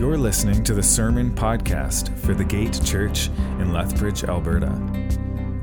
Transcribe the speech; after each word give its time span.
You're 0.00 0.16
listening 0.16 0.64
to 0.64 0.72
the 0.72 0.82
Sermon 0.82 1.30
Podcast 1.30 2.18
for 2.20 2.32
the 2.32 2.42
Gate 2.42 2.80
Church 2.82 3.28
in 3.58 3.70
Lethbridge, 3.70 4.24
Alberta. 4.24 4.72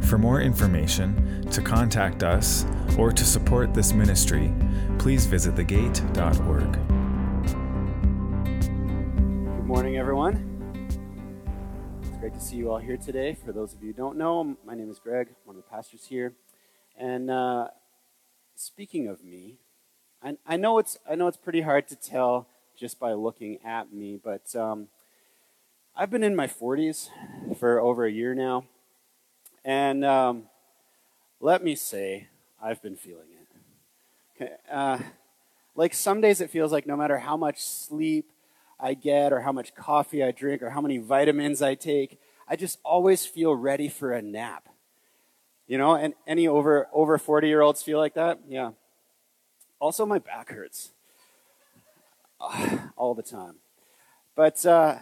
For 0.02 0.20
more 0.20 0.42
information, 0.42 1.42
to 1.50 1.60
contact 1.60 2.22
us, 2.22 2.64
or 3.00 3.12
to 3.12 3.26
support 3.26 3.74
this 3.74 3.94
ministry, 3.94 4.54
please 5.00 5.26
visit 5.26 5.56
thegate.org. 5.56 6.72
Good 9.56 9.66
morning, 9.66 9.98
everyone. 9.98 10.88
It's 12.04 12.18
great 12.18 12.36
to 12.36 12.40
see 12.40 12.58
you 12.58 12.70
all 12.70 12.78
here 12.78 12.98
today. 12.98 13.36
For 13.44 13.52
those 13.52 13.74
of 13.74 13.82
you 13.82 13.88
who 13.88 13.94
don't 13.94 14.20
know, 14.20 14.56
my 14.64 14.76
name 14.76 14.92
is 14.92 15.00
Greg, 15.00 15.30
one 15.46 15.56
of 15.56 15.64
the 15.64 15.68
pastors 15.68 16.06
here. 16.06 16.34
And 16.96 17.32
uh, 17.32 17.70
speaking 18.54 19.08
of 19.08 19.24
me, 19.24 19.58
I, 20.22 20.38
I, 20.46 20.58
know 20.58 20.78
it's, 20.78 21.00
I 21.10 21.16
know 21.16 21.26
it's 21.26 21.38
pretty 21.38 21.62
hard 21.62 21.88
to 21.88 21.96
tell 21.96 22.48
just 22.78 23.00
by 23.00 23.14
looking 23.14 23.58
at 23.66 23.92
me, 23.92 24.20
but 24.24 24.56
um, 24.56 24.88
I've 25.96 26.12
been 26.12 26.24
in 26.24 26.36
my 26.36 26.46
40s 26.46 27.10
for 27.58 27.80
over 27.80 28.06
a 28.06 28.12
year 28.12 28.36
now. 28.36 28.66
And 29.66 30.06
um, 30.06 30.44
let 31.40 31.64
me 31.64 31.76
say, 31.76 32.28
I've 32.62 32.82
been 32.82 32.96
feeling 32.96 33.26
it. 33.32 34.44
Okay, 34.44 34.54
uh, 34.72 35.00
like 35.76 35.96
some 35.96 36.22
days 36.22 36.40
it 36.40 36.52
feels 36.52 36.72
like 36.72 36.86
no 36.86 36.96
matter 36.96 37.18
how 37.18 37.36
much 37.36 37.60
sleep 37.60 38.32
I 38.80 38.94
get, 38.94 39.34
or 39.34 39.42
how 39.42 39.52
much 39.52 39.74
coffee 39.74 40.24
I 40.24 40.30
drink, 40.30 40.62
or 40.62 40.70
how 40.70 40.82
many 40.82 41.00
vitamins 41.00 41.64
I 41.64 41.74
take, 41.74 42.20
I 42.48 42.56
just 42.56 42.78
always 42.84 43.26
feel 43.26 43.56
ready 43.56 43.90
for 43.90 44.14
a 44.14 44.22
nap. 44.22 44.70
You 45.68 45.80
know, 45.80 45.96
and 45.96 46.14
any 46.28 46.48
over 46.48 46.88
over 46.94 47.18
40 47.18 47.48
year 47.48 47.62
olds 47.62 47.82
feel 47.82 47.98
like 47.98 48.14
that? 48.14 48.40
Yeah. 48.48 48.72
Also, 49.80 50.06
my 50.06 50.20
back 50.20 50.50
hurts. 50.50 50.92
all 52.98 53.14
the 53.14 53.24
time. 53.24 53.56
But 54.36 54.64
uh, 54.66 54.96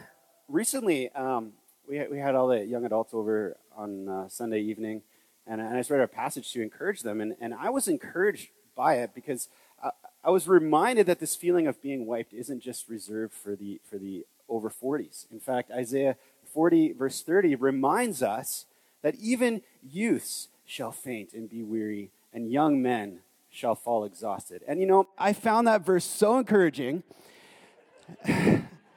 recently, 0.47 1.09
um, 1.11 1.53
we, 1.87 2.05
we 2.07 2.19
had 2.19 2.35
all 2.35 2.47
the 2.47 2.65
young 2.65 2.85
adults 2.85 3.13
over 3.13 3.57
on 3.75 4.07
uh, 4.07 4.29
Sunday 4.29 4.61
evening, 4.61 5.01
and, 5.45 5.59
and 5.59 5.75
I 5.75 5.79
just 5.79 5.89
read 5.89 6.01
a 6.01 6.07
passage 6.07 6.51
to 6.53 6.61
encourage 6.61 7.01
them. 7.01 7.21
And, 7.21 7.35
and 7.39 7.53
I 7.53 7.69
was 7.69 7.87
encouraged 7.87 8.49
by 8.75 8.95
it 8.95 9.11
because 9.13 9.49
I, 9.83 9.89
I 10.23 10.29
was 10.29 10.47
reminded 10.47 11.05
that 11.07 11.19
this 11.19 11.35
feeling 11.35 11.67
of 11.67 11.81
being 11.81 12.05
wiped 12.05 12.33
isn't 12.33 12.61
just 12.61 12.89
reserved 12.89 13.33
for 13.33 13.55
the, 13.55 13.81
for 13.89 13.97
the 13.97 14.25
over 14.47 14.69
40s. 14.69 15.25
In 15.31 15.39
fact, 15.39 15.71
Isaiah 15.71 16.15
40, 16.53 16.93
verse 16.93 17.21
30, 17.21 17.55
reminds 17.55 18.23
us 18.23 18.65
that 19.01 19.15
even 19.15 19.61
youths 19.83 20.47
shall 20.65 20.91
faint 20.91 21.33
and 21.33 21.49
be 21.49 21.61
weary, 21.61 22.09
and 22.33 22.51
young 22.51 22.81
men 22.81 23.19
shall 23.55 23.75
fall 23.75 24.03
exhausted. 24.03 24.63
And 24.67 24.79
you 24.79 24.85
know, 24.85 25.07
I 25.17 25.33
found 25.33 25.67
that 25.67 25.85
verse 25.85 26.05
so 26.05 26.37
encouraging 26.37 27.03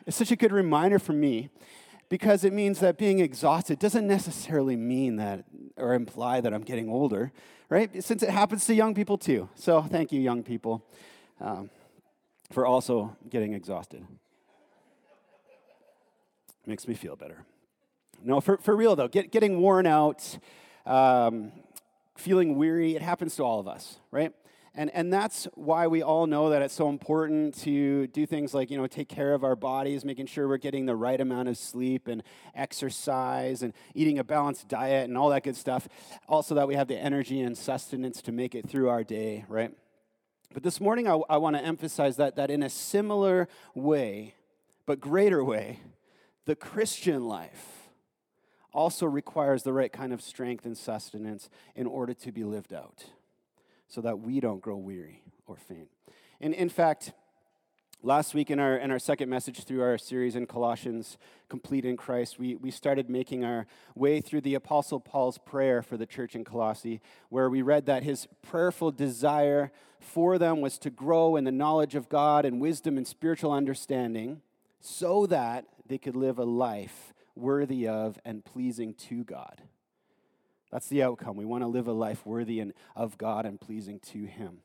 it's 0.07 0.17
such 0.17 0.31
a 0.31 0.37
good 0.37 0.53
reminder 0.53 0.99
for 0.99 1.13
me 1.13 1.51
because 2.09 2.45
it 2.45 2.53
means 2.53 2.81
that 2.81 2.99
being 2.99 3.21
exhausted 3.21 3.79
doesn't 3.79 4.07
necessarily 4.07 4.77
mean 4.77 5.17
that 5.17 5.45
or 5.77 5.95
imply 5.95 6.41
that 6.41 6.53
I'm 6.53 6.63
getting 6.63 6.89
older, 6.89 7.33
right? 7.69 8.03
Since 8.03 8.23
it 8.23 8.31
happens 8.31 8.67
to 8.67 8.75
young 8.75 8.95
people 8.95 9.19
too. 9.19 9.49
So 9.55 9.83
thank 9.83 10.13
you, 10.13 10.21
young 10.21 10.43
people, 10.43 10.85
um, 11.41 11.71
for 12.51 12.67
also 12.67 13.17
getting 13.29 13.53
exhausted. 13.53 14.07
Makes 16.67 16.89
me 16.89 16.95
feel 16.95 17.17
better. 17.17 17.45
No, 18.23 18.41
for, 18.41 18.59
for 18.59 18.75
real 18.75 18.97
though, 18.97 19.09
get, 19.09 19.31
getting 19.31 19.61
worn 19.61 19.87
out, 19.87 20.39
um, 20.85 21.53
feeling 22.17 22.57
weary, 22.57 22.97
it 22.97 23.03
happens 23.03 23.37
to 23.37 23.45
all 23.45 23.61
of 23.61 23.69
us, 23.69 23.99
right? 24.11 24.33
And, 24.79 24.95
and 24.95 25.13
that's 25.13 25.49
why 25.55 25.89
we 25.89 26.03
all 26.03 26.29
know 26.29 26.51
that 26.51 26.63
it's 26.63 26.73
so 26.73 26.89
important 26.89 27.59
to 27.63 28.07
do 28.07 28.27
things 28.27 28.55
like, 28.55 28.71
you 28.71 28.79
know, 28.79 28.87
take 28.87 29.09
care 29.09 29.35
of 29.35 29.43
our 29.43 29.57
bodies, 29.57 30.05
making 30.05 30.27
sure 30.27 30.47
we're 30.47 30.57
getting 30.57 30.87
the 30.87 30.95
right 30.95 31.21
amount 31.21 31.49
of 31.49 31.59
sleep 31.59 32.07
and 32.07 32.23
exercise 32.55 33.65
and 33.65 33.73
eating 33.97 34.21
a 34.21 34.25
balanced 34.25 34.69
diet 34.69 35.09
and 35.09 35.19
all 35.19 35.31
that 35.31 35.43
good 35.43 35.57
stuff. 35.57 35.89
Also, 36.29 36.55
that 36.55 36.69
we 36.69 36.77
have 36.77 36.87
the 36.87 36.97
energy 36.97 37.41
and 37.41 37.59
sustenance 37.59 38.23
to 38.23 38.31
make 38.31 38.55
it 38.55 38.69
through 38.69 38.89
our 38.89 39.03
day, 39.03 39.45
right? 39.49 39.73
But 40.55 40.63
this 40.63 40.81
morning, 40.81 41.09
I, 41.09 41.19
I 41.29 41.39
want 41.39 41.57
to 41.57 41.65
emphasize 41.65 42.17
that, 42.19 42.37
that 42.37 42.49
in 42.49 42.63
a 42.63 42.71
similar 42.71 43.49
way, 43.75 44.37
but 44.87 45.01
greater 45.01 45.43
way, 45.43 45.81
the 46.45 46.55
Christian 46.55 47.27
life 47.27 47.91
also 48.73 49.07
requires 49.07 49.65
the 49.65 49.73
right 49.73 49.93
kind 49.93 50.13
of 50.13 50.23
strength 50.23 50.65
and 50.65 50.79
sustenance 50.79 51.51
in 51.75 51.89
order 51.89 52.15
to 52.15 52.31
be 52.31 52.45
lived 52.45 52.73
out 52.73 53.07
so 53.89 54.01
that 54.03 54.21
we 54.21 54.41
don't 54.41 54.61
grow 54.61 54.77
weary 54.77 55.23
or 55.47 55.57
faint. 55.57 55.89
And 56.41 56.55
in 56.55 56.69
fact, 56.69 57.13
last 58.03 58.35
week 58.35 58.51
in 58.51 58.61
our, 58.61 58.77
in 58.77 58.91
our 58.91 58.99
second 58.99 59.29
message 59.29 59.65
through 59.65 59.83
our 59.83 59.99
series 59.99 60.37
in 60.37 60.47
Colossians, 60.47 61.19
Complete 61.49 61.85
in 61.85 61.97
Christ, 61.97 62.39
we, 62.39 62.55
we 62.55 62.71
started 62.71 63.09
making 63.09 63.45
our 63.45 63.67
way 63.95 64.21
through 64.21 64.43
the 64.43 64.55
Apostle 64.55 65.01
Paul's 65.01 65.39
prayer 65.39 65.83
for 65.83 65.97
the 65.97 66.07
church 66.07 66.37
in 66.37 66.45
Colossae, 66.45 67.01
where 67.31 67.49
we 67.49 67.63
read 67.63 67.87
that 67.87 68.03
his 68.03 68.29
prayerful 68.43 68.93
desire 68.93 69.73
for 69.99 70.39
them 70.39 70.61
was 70.61 70.79
to 70.79 70.91
grow 70.91 71.37
in 71.37 71.45
the 71.45 71.51
knowledge 71.51 71.95
of 71.95 72.09
God 72.09 72.45
and 72.45 72.61
wisdom 72.61 72.97
and 72.97 73.07
spiritual 73.07 73.51
understanding 73.51 74.43
so 74.81 75.27
that 75.27 75.65
they 75.87 75.99
could 75.99 76.15
live 76.15 76.39
a 76.39 76.45
life 76.45 77.13
worthy 77.35 77.89
of 77.89 78.19
and 78.25 78.45
pleasing 78.45 78.95
to 78.95 79.25
God. 79.25 79.63
That's 80.71 80.89
the 80.89 81.03
outcome. 81.03 81.37
We 81.37 81.45
want 81.45 81.63
to 81.63 81.69
live 81.69 81.89
a 81.89 81.93
life 81.93 82.27
worthy 82.27 82.61
and 82.61 82.73
of 82.95 83.19
God 83.19 83.47
and 83.47 83.61
pleasing 83.61 84.01
to 84.01 84.25
Him. 84.25 84.59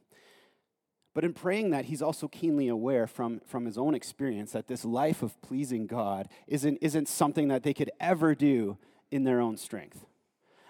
But 1.14 1.24
in 1.24 1.34
praying 1.34 1.70
that, 1.70 1.86
he's 1.86 2.02
also 2.02 2.28
keenly 2.28 2.68
aware 2.68 3.06
from, 3.06 3.42
from 3.46 3.66
his 3.66 3.78
own 3.78 3.94
experience 3.94 4.52
that 4.54 4.68
this 4.68 4.84
life 4.84 5.22
of 5.22 5.40
pleasing 5.42 5.86
God 5.86 6.28
isn't, 6.48 6.80
isn't 6.82 7.08
something 7.08 7.50
that 7.50 7.64
they 7.64 7.74
could 7.74 7.92
ever 8.00 8.34
do 8.34 8.78
in 9.12 9.24
their 9.24 9.40
own 9.40 9.58
strength. 9.58 10.06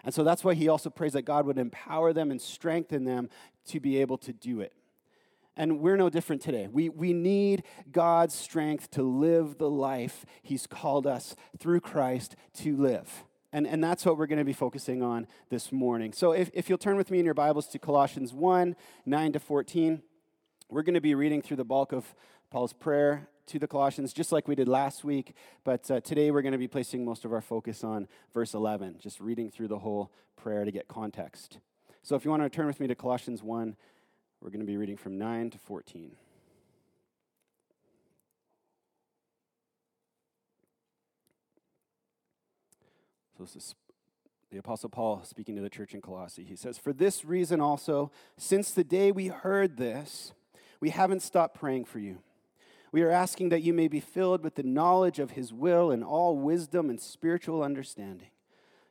And 0.03 0.13
so 0.13 0.23
that's 0.23 0.43
why 0.43 0.53
he 0.53 0.67
also 0.67 0.89
prays 0.89 1.13
that 1.13 1.21
God 1.21 1.45
would 1.45 1.57
empower 1.57 2.11
them 2.11 2.29
and 2.29 2.41
strengthen 2.41 3.05
them 3.05 3.29
to 3.67 3.79
be 3.79 4.01
able 4.01 4.17
to 4.17 4.33
do 4.33 4.59
it. 4.59 4.73
And 5.55 5.79
we're 5.79 5.95
no 5.95 6.09
different 6.09 6.41
today. 6.41 6.67
We, 6.69 6.89
we 6.89 7.13
need 7.13 7.63
God's 7.91 8.33
strength 8.33 8.91
to 8.91 9.03
live 9.03 9.59
the 9.59 9.69
life 9.69 10.25
he's 10.41 10.67
called 10.67 11.07
us 11.07 11.35
through 11.57 11.79
Christ 11.79 12.35
to 12.55 12.75
live. 12.75 13.23
And, 13.53 13.67
and 13.67 13.83
that's 13.83 14.03
what 14.03 14.17
we're 14.17 14.25
going 14.25 14.39
to 14.39 14.45
be 14.45 14.51
focusing 14.51 15.03
on 15.03 15.27
this 15.49 15.71
morning. 15.71 16.11
So 16.11 16.31
if, 16.31 16.49
if 16.53 16.67
you'll 16.67 16.79
turn 16.79 16.97
with 16.97 17.11
me 17.11 17.19
in 17.19 17.25
your 17.25 17.35
Bibles 17.35 17.67
to 17.67 17.79
Colossians 17.79 18.33
1 18.33 18.75
9 19.05 19.33
to 19.33 19.39
14, 19.39 20.01
we're 20.69 20.81
going 20.81 20.95
to 20.95 21.01
be 21.01 21.13
reading 21.13 21.39
through 21.39 21.57
the 21.57 21.63
bulk 21.63 21.91
of 21.91 22.15
Paul's 22.49 22.73
prayer 22.73 23.29
to 23.45 23.59
the 23.59 23.67
Colossians, 23.67 24.11
just 24.11 24.31
like 24.31 24.47
we 24.47 24.55
did 24.55 24.67
last 24.67 25.03
week. 25.03 25.35
But 25.63 25.89
uh, 25.91 25.99
today 25.99 26.31
we're 26.31 26.41
going 26.41 26.53
to 26.53 26.57
be 26.57 26.67
placing 26.67 27.05
most 27.05 27.25
of 27.25 27.31
our 27.31 27.41
focus 27.41 27.83
on 27.83 28.07
verse 28.33 28.55
11, 28.55 28.97
just 28.99 29.19
reading 29.19 29.51
through 29.51 29.67
the 29.67 29.79
whole 29.79 30.11
prayer 30.35 30.65
to 30.65 30.71
get 30.71 30.87
context. 30.87 31.59
So 32.01 32.15
if 32.15 32.25
you 32.25 32.31
want 32.31 32.41
to 32.41 32.49
turn 32.49 32.65
with 32.65 32.79
me 32.79 32.87
to 32.87 32.95
Colossians 32.95 33.43
1, 33.43 33.75
we're 34.41 34.49
going 34.49 34.61
to 34.61 34.65
be 34.65 34.77
reading 34.77 34.97
from 34.97 35.19
9 35.19 35.51
to 35.51 35.57
14. 35.59 36.15
So 43.37 43.43
this 43.43 43.55
is 43.55 43.75
the 44.51 44.59
Apostle 44.59 44.89
Paul 44.89 45.23
speaking 45.23 45.55
to 45.55 45.61
the 45.61 45.69
church 45.69 45.95
in 45.95 46.01
Colossae. 46.01 46.43
He 46.43 46.55
says, 46.55 46.77
For 46.77 46.93
this 46.93 47.25
reason 47.25 47.59
also, 47.59 48.11
since 48.37 48.69
the 48.71 48.83
day 48.83 49.11
we 49.11 49.27
heard 49.27 49.77
this, 49.77 50.33
we 50.79 50.91
haven't 50.91 51.21
stopped 51.21 51.55
praying 51.55 51.85
for 51.85 51.97
you. 51.97 52.19
We 52.91 53.01
are 53.01 53.09
asking 53.09 53.49
that 53.49 53.63
you 53.63 53.73
may 53.73 53.87
be 53.87 53.99
filled 53.99 54.43
with 54.43 54.53
the 54.53 54.61
knowledge 54.61 55.17
of 55.17 55.31
his 55.31 55.51
will 55.51 55.89
and 55.89 56.03
all 56.03 56.37
wisdom 56.37 56.91
and 56.91 57.01
spiritual 57.01 57.63
understanding, 57.63 58.29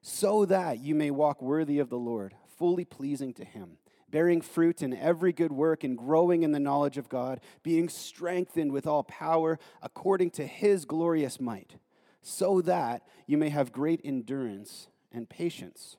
so 0.01 0.45
that 0.47 0.81
you 0.81 0.97
may 0.97 1.13
walk 1.13 1.41
worthy 1.41 1.79
of 1.79 1.89
the 1.89 1.99
Lord, 1.99 2.35
fully 2.59 2.85
pleasing 2.85 3.33
to 3.35 3.45
him, 3.45 3.79
bearing 4.11 4.41
fruit 4.41 4.83
in 4.83 4.93
every 4.93 5.33
good 5.33 5.53
work 5.53 5.85
and 5.85 5.97
growing 5.97 6.43
in 6.43 6.51
the 6.51 6.59
knowledge 6.59 6.99
of 6.99 7.09
God, 7.09 7.41
being 7.63 7.89
strengthened 7.89 8.73
with 8.73 8.89
all 8.89 9.05
power 9.05 9.61
according 9.81 10.31
to 10.31 10.47
his 10.49 10.85
glorious 10.85 11.41
might 11.41 11.77
so 12.23 12.61
that 12.63 13.03
you 13.27 13.37
may 13.37 13.49
have 13.49 13.73
great 13.73 14.01
endurance 14.05 14.89
and 15.13 15.29
patience, 15.29 15.97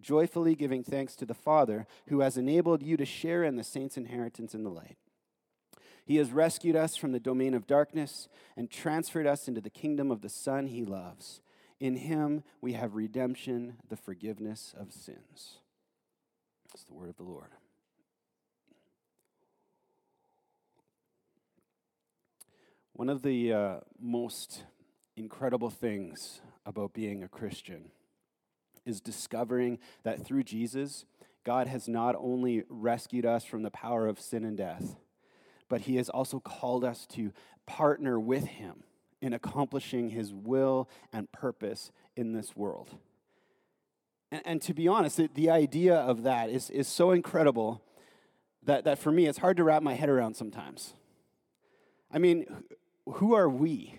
joyfully 0.00 0.54
giving 0.54 0.82
thanks 0.82 1.14
to 1.16 1.24
the 1.24 1.34
Father 1.34 1.86
who 2.08 2.20
has 2.20 2.36
enabled 2.36 2.82
you 2.82 2.96
to 2.96 3.06
share 3.06 3.44
in 3.44 3.56
the 3.56 3.64
saints' 3.64 3.96
inheritance 3.96 4.54
in 4.54 4.64
the 4.64 4.70
light. 4.70 4.96
He 6.04 6.16
has 6.16 6.32
rescued 6.32 6.74
us 6.74 6.96
from 6.96 7.12
the 7.12 7.20
domain 7.20 7.54
of 7.54 7.68
darkness 7.68 8.28
and 8.56 8.68
transferred 8.68 9.26
us 9.26 9.46
into 9.46 9.60
the 9.60 9.70
kingdom 9.70 10.10
of 10.10 10.22
the 10.22 10.28
Son 10.28 10.66
he 10.66 10.84
loves. 10.84 11.40
In 11.78 11.96
him 11.96 12.42
we 12.60 12.72
have 12.72 12.94
redemption, 12.94 13.76
the 13.88 13.96
forgiveness 13.96 14.74
of 14.76 14.92
sins. 14.92 15.58
That's 16.72 16.84
the 16.84 16.94
word 16.94 17.10
of 17.10 17.16
the 17.16 17.22
Lord. 17.22 17.50
One 22.92 23.08
of 23.08 23.22
the 23.22 23.52
uh, 23.52 23.80
most 23.98 24.64
incredible 25.20 25.70
things 25.70 26.40
about 26.66 26.92
being 26.92 27.22
a 27.22 27.28
Christian 27.28 27.90
is 28.84 29.00
discovering 29.00 29.78
that 30.02 30.24
through 30.24 30.42
Jesus, 30.42 31.04
God 31.44 31.66
has 31.68 31.86
not 31.86 32.16
only 32.18 32.64
rescued 32.68 33.26
us 33.26 33.44
from 33.44 33.62
the 33.62 33.70
power 33.70 34.08
of 34.08 34.18
sin 34.18 34.44
and 34.44 34.56
death, 34.56 34.96
but 35.68 35.82
He 35.82 35.96
has 35.96 36.08
also 36.08 36.40
called 36.40 36.84
us 36.84 37.06
to 37.08 37.32
partner 37.66 38.18
with 38.18 38.46
Him 38.46 38.82
in 39.20 39.32
accomplishing 39.32 40.10
his 40.10 40.32
will 40.32 40.88
and 41.12 41.30
purpose 41.30 41.92
in 42.16 42.32
this 42.32 42.56
world. 42.56 42.96
And, 44.32 44.42
and 44.44 44.62
to 44.62 44.74
be 44.74 44.88
honest, 44.88 45.16
the, 45.16 45.28
the 45.34 45.50
idea 45.50 45.94
of 45.94 46.22
that 46.22 46.50
is, 46.50 46.70
is 46.70 46.88
so 46.88 47.10
incredible 47.10 47.82
that, 48.64 48.84
that 48.84 48.98
for 48.98 49.12
me, 49.12 49.26
it's 49.26 49.38
hard 49.38 49.56
to 49.58 49.64
wrap 49.64 49.82
my 49.82 49.94
head 49.94 50.08
around 50.08 50.34
sometimes. 50.34 50.94
I 52.10 52.18
mean, 52.18 52.46
who 53.06 53.34
are 53.34 53.48
we? 53.48 53.98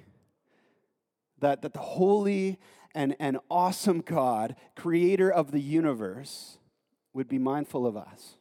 That, 1.41 1.61
that 1.61 1.73
the 1.73 1.79
holy 1.79 2.57
and, 2.95 3.15
and 3.19 3.37
awesome 3.49 4.01
God, 4.01 4.55
creator 4.75 5.29
of 5.29 5.51
the 5.51 5.59
universe, 5.59 6.57
would 7.13 7.27
be 7.27 7.37
mindful 7.37 7.85
of 7.85 7.97
us. 7.97 8.37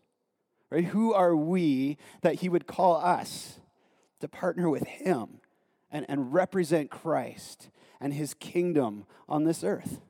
Right? 0.70 0.84
Who 0.84 1.12
are 1.12 1.34
we 1.34 1.98
that 2.22 2.36
he 2.36 2.48
would 2.48 2.66
call 2.66 2.96
us 2.96 3.58
to 4.20 4.28
partner 4.28 4.70
with 4.70 4.86
him 4.86 5.40
and, 5.90 6.06
and 6.08 6.32
represent 6.32 6.90
Christ 6.90 7.70
and 8.00 8.14
his 8.14 8.34
kingdom 8.34 9.06
on 9.28 9.44
this 9.44 9.64
earth? 9.64 10.00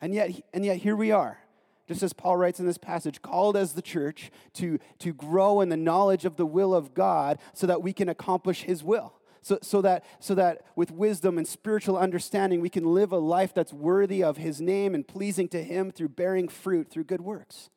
And 0.00 0.14
yet, 0.14 0.30
and 0.52 0.64
yet 0.64 0.76
here 0.78 0.94
we 0.94 1.10
are 1.10 1.38
just 1.88 2.02
as 2.02 2.12
Paul 2.12 2.36
writes 2.36 2.60
in 2.60 2.66
this 2.66 2.78
passage, 2.78 3.22
called 3.22 3.56
as 3.56 3.72
the 3.72 3.82
church 3.82 4.30
to, 4.52 4.78
to 4.98 5.14
grow 5.14 5.62
in 5.62 5.70
the 5.70 5.76
knowledge 5.76 6.26
of 6.26 6.36
the 6.36 6.44
will 6.44 6.74
of 6.74 6.92
God 6.92 7.38
so 7.54 7.66
that 7.66 7.82
we 7.82 7.94
can 7.94 8.10
accomplish 8.10 8.62
his 8.62 8.84
will. 8.84 9.14
So, 9.42 9.58
so, 9.62 9.80
that, 9.82 10.04
so 10.20 10.34
that 10.34 10.62
with 10.76 10.90
wisdom 10.90 11.38
and 11.38 11.46
spiritual 11.46 11.96
understanding, 11.96 12.60
we 12.60 12.68
can 12.68 12.92
live 12.92 13.12
a 13.12 13.18
life 13.18 13.54
that's 13.54 13.72
worthy 13.72 14.22
of 14.22 14.36
his 14.36 14.60
name 14.60 14.94
and 14.94 15.06
pleasing 15.06 15.48
to 15.48 15.62
him 15.62 15.90
through 15.90 16.10
bearing 16.10 16.48
fruit 16.48 16.88
through 16.90 17.04
good 17.04 17.20
works. 17.20 17.70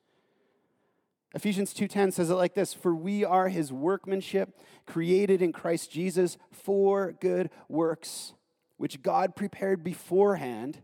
Ephesians 1.33 1.73
2:10 1.73 2.11
says 2.11 2.29
it 2.29 2.35
like 2.35 2.55
this, 2.55 2.73
"For 2.73 2.93
we 2.93 3.23
are 3.23 3.47
his 3.47 3.71
workmanship, 3.71 4.59
created 4.85 5.41
in 5.41 5.53
Christ 5.53 5.89
Jesus 5.89 6.37
for 6.51 7.13
good 7.13 7.49
works, 7.69 8.33
which 8.77 9.01
God 9.01 9.35
prepared 9.35 9.83
beforehand 9.83 10.81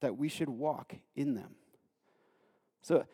that 0.00 0.18
we 0.18 0.28
should 0.28 0.50
walk 0.50 0.96
in 1.14 1.34
them." 1.34 1.56
So 2.82 3.06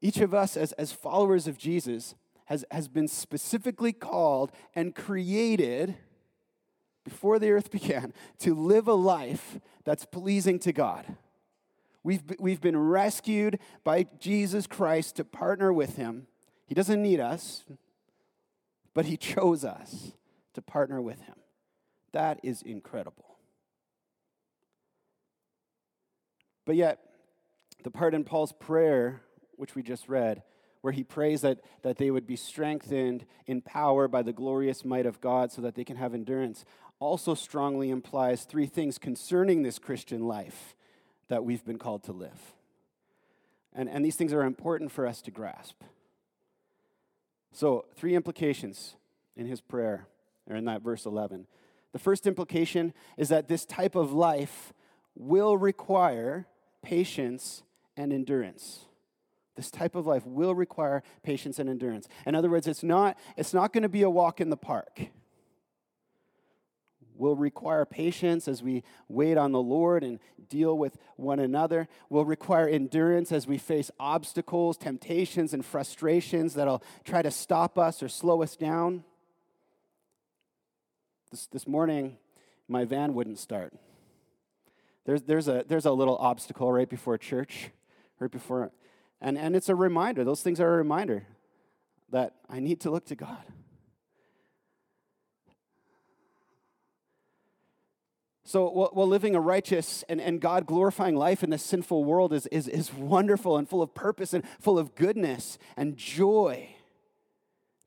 each 0.00 0.18
of 0.18 0.32
us, 0.32 0.56
as, 0.56 0.70
as 0.72 0.92
followers 0.92 1.48
of 1.48 1.58
Jesus, 1.58 2.14
has, 2.48 2.64
has 2.70 2.88
been 2.88 3.08
specifically 3.08 3.92
called 3.92 4.52
and 4.74 4.94
created 4.94 5.96
before 7.04 7.38
the 7.38 7.50
earth 7.50 7.70
began 7.70 8.14
to 8.38 8.54
live 8.54 8.88
a 8.88 8.94
life 8.94 9.60
that's 9.84 10.06
pleasing 10.06 10.58
to 10.60 10.72
God. 10.72 11.04
We've, 12.02 12.22
we've 12.38 12.60
been 12.60 12.78
rescued 12.78 13.58
by 13.84 14.06
Jesus 14.18 14.66
Christ 14.66 15.16
to 15.16 15.24
partner 15.24 15.74
with 15.74 15.96
Him. 15.96 16.26
He 16.66 16.74
doesn't 16.74 17.02
need 17.02 17.20
us, 17.20 17.64
but 18.94 19.04
He 19.04 19.18
chose 19.18 19.62
us 19.62 20.12
to 20.54 20.62
partner 20.62 21.02
with 21.02 21.20
Him. 21.20 21.34
That 22.12 22.40
is 22.42 22.62
incredible. 22.62 23.36
But 26.64 26.76
yet, 26.76 26.98
the 27.84 27.90
part 27.90 28.14
in 28.14 28.24
Paul's 28.24 28.52
prayer, 28.52 29.20
which 29.56 29.74
we 29.74 29.82
just 29.82 30.08
read, 30.08 30.42
where 30.80 30.92
he 30.92 31.02
prays 31.02 31.40
that, 31.40 31.60
that 31.82 31.98
they 31.98 32.10
would 32.10 32.26
be 32.26 32.36
strengthened 32.36 33.24
in 33.46 33.60
power 33.60 34.08
by 34.08 34.22
the 34.22 34.32
glorious 34.32 34.84
might 34.84 35.06
of 35.06 35.20
God 35.20 35.50
so 35.50 35.62
that 35.62 35.74
they 35.74 35.84
can 35.84 35.96
have 35.96 36.14
endurance, 36.14 36.64
also 37.00 37.34
strongly 37.34 37.90
implies 37.90 38.44
three 38.44 38.66
things 38.66 38.98
concerning 38.98 39.62
this 39.62 39.78
Christian 39.78 40.26
life 40.26 40.74
that 41.28 41.44
we've 41.44 41.64
been 41.64 41.78
called 41.78 42.04
to 42.04 42.12
live. 42.12 42.54
And, 43.74 43.88
and 43.88 44.04
these 44.04 44.16
things 44.16 44.32
are 44.32 44.42
important 44.42 44.90
for 44.90 45.06
us 45.06 45.20
to 45.22 45.30
grasp. 45.30 45.82
So, 47.52 47.86
three 47.96 48.14
implications 48.14 48.94
in 49.36 49.46
his 49.46 49.60
prayer, 49.60 50.06
or 50.48 50.56
in 50.56 50.64
that 50.66 50.82
verse 50.82 51.06
11. 51.06 51.46
The 51.92 51.98
first 51.98 52.26
implication 52.26 52.92
is 53.16 53.28
that 53.30 53.48
this 53.48 53.64
type 53.64 53.94
of 53.94 54.12
life 54.12 54.72
will 55.14 55.56
require 55.56 56.46
patience 56.82 57.62
and 57.96 58.12
endurance. 58.12 58.86
This 59.58 59.72
type 59.72 59.96
of 59.96 60.06
life 60.06 60.24
will 60.24 60.54
require 60.54 61.02
patience 61.24 61.58
and 61.58 61.68
endurance. 61.68 62.06
In 62.24 62.36
other 62.36 62.48
words, 62.48 62.68
it's 62.68 62.84
not, 62.84 63.18
it's 63.36 63.52
not 63.52 63.72
going 63.72 63.82
to 63.82 63.88
be 63.88 64.02
a 64.02 64.08
walk 64.08 64.40
in 64.40 64.50
the 64.50 64.56
park. 64.56 65.00
Will 67.16 67.34
require 67.34 67.84
patience 67.84 68.46
as 68.46 68.62
we 68.62 68.84
wait 69.08 69.36
on 69.36 69.50
the 69.50 69.60
Lord 69.60 70.04
and 70.04 70.20
deal 70.48 70.78
with 70.78 70.96
one 71.16 71.40
another. 71.40 71.88
Will 72.08 72.24
require 72.24 72.68
endurance 72.68 73.32
as 73.32 73.48
we 73.48 73.58
face 73.58 73.90
obstacles, 73.98 74.76
temptations, 74.76 75.52
and 75.52 75.64
frustrations 75.64 76.54
that'll 76.54 76.84
try 77.02 77.20
to 77.20 77.30
stop 77.32 77.80
us 77.80 78.00
or 78.00 78.08
slow 78.08 78.44
us 78.44 78.54
down. 78.54 79.02
This, 81.32 81.48
this 81.48 81.66
morning, 81.66 82.16
my 82.68 82.84
van 82.84 83.12
wouldn't 83.12 83.40
start. 83.40 83.72
There's, 85.04 85.22
there's, 85.22 85.48
a, 85.48 85.64
there's 85.66 85.86
a 85.86 85.90
little 85.90 86.16
obstacle 86.18 86.72
right 86.72 86.88
before 86.88 87.18
church, 87.18 87.70
right 88.20 88.30
before, 88.30 88.70
and, 89.20 89.38
and 89.38 89.56
it's 89.56 89.68
a 89.68 89.74
reminder. 89.74 90.24
Those 90.24 90.42
things 90.42 90.60
are 90.60 90.74
a 90.74 90.76
reminder 90.76 91.26
that 92.10 92.34
I 92.48 92.60
need 92.60 92.80
to 92.80 92.90
look 92.90 93.06
to 93.06 93.14
God. 93.14 93.42
So, 98.44 98.70
while 98.70 98.90
well, 98.94 99.06
living 99.06 99.34
a 99.34 99.40
righteous 99.40 100.04
and, 100.08 100.22
and 100.22 100.40
God 100.40 100.64
glorifying 100.64 101.16
life 101.16 101.42
in 101.42 101.50
this 101.50 101.62
sinful 101.62 102.04
world 102.04 102.32
is, 102.32 102.46
is, 102.46 102.66
is 102.66 102.94
wonderful 102.94 103.58
and 103.58 103.68
full 103.68 103.82
of 103.82 103.92
purpose 103.92 104.32
and 104.32 104.42
full 104.58 104.78
of 104.78 104.94
goodness 104.94 105.58
and 105.76 105.98
joy 105.98 106.70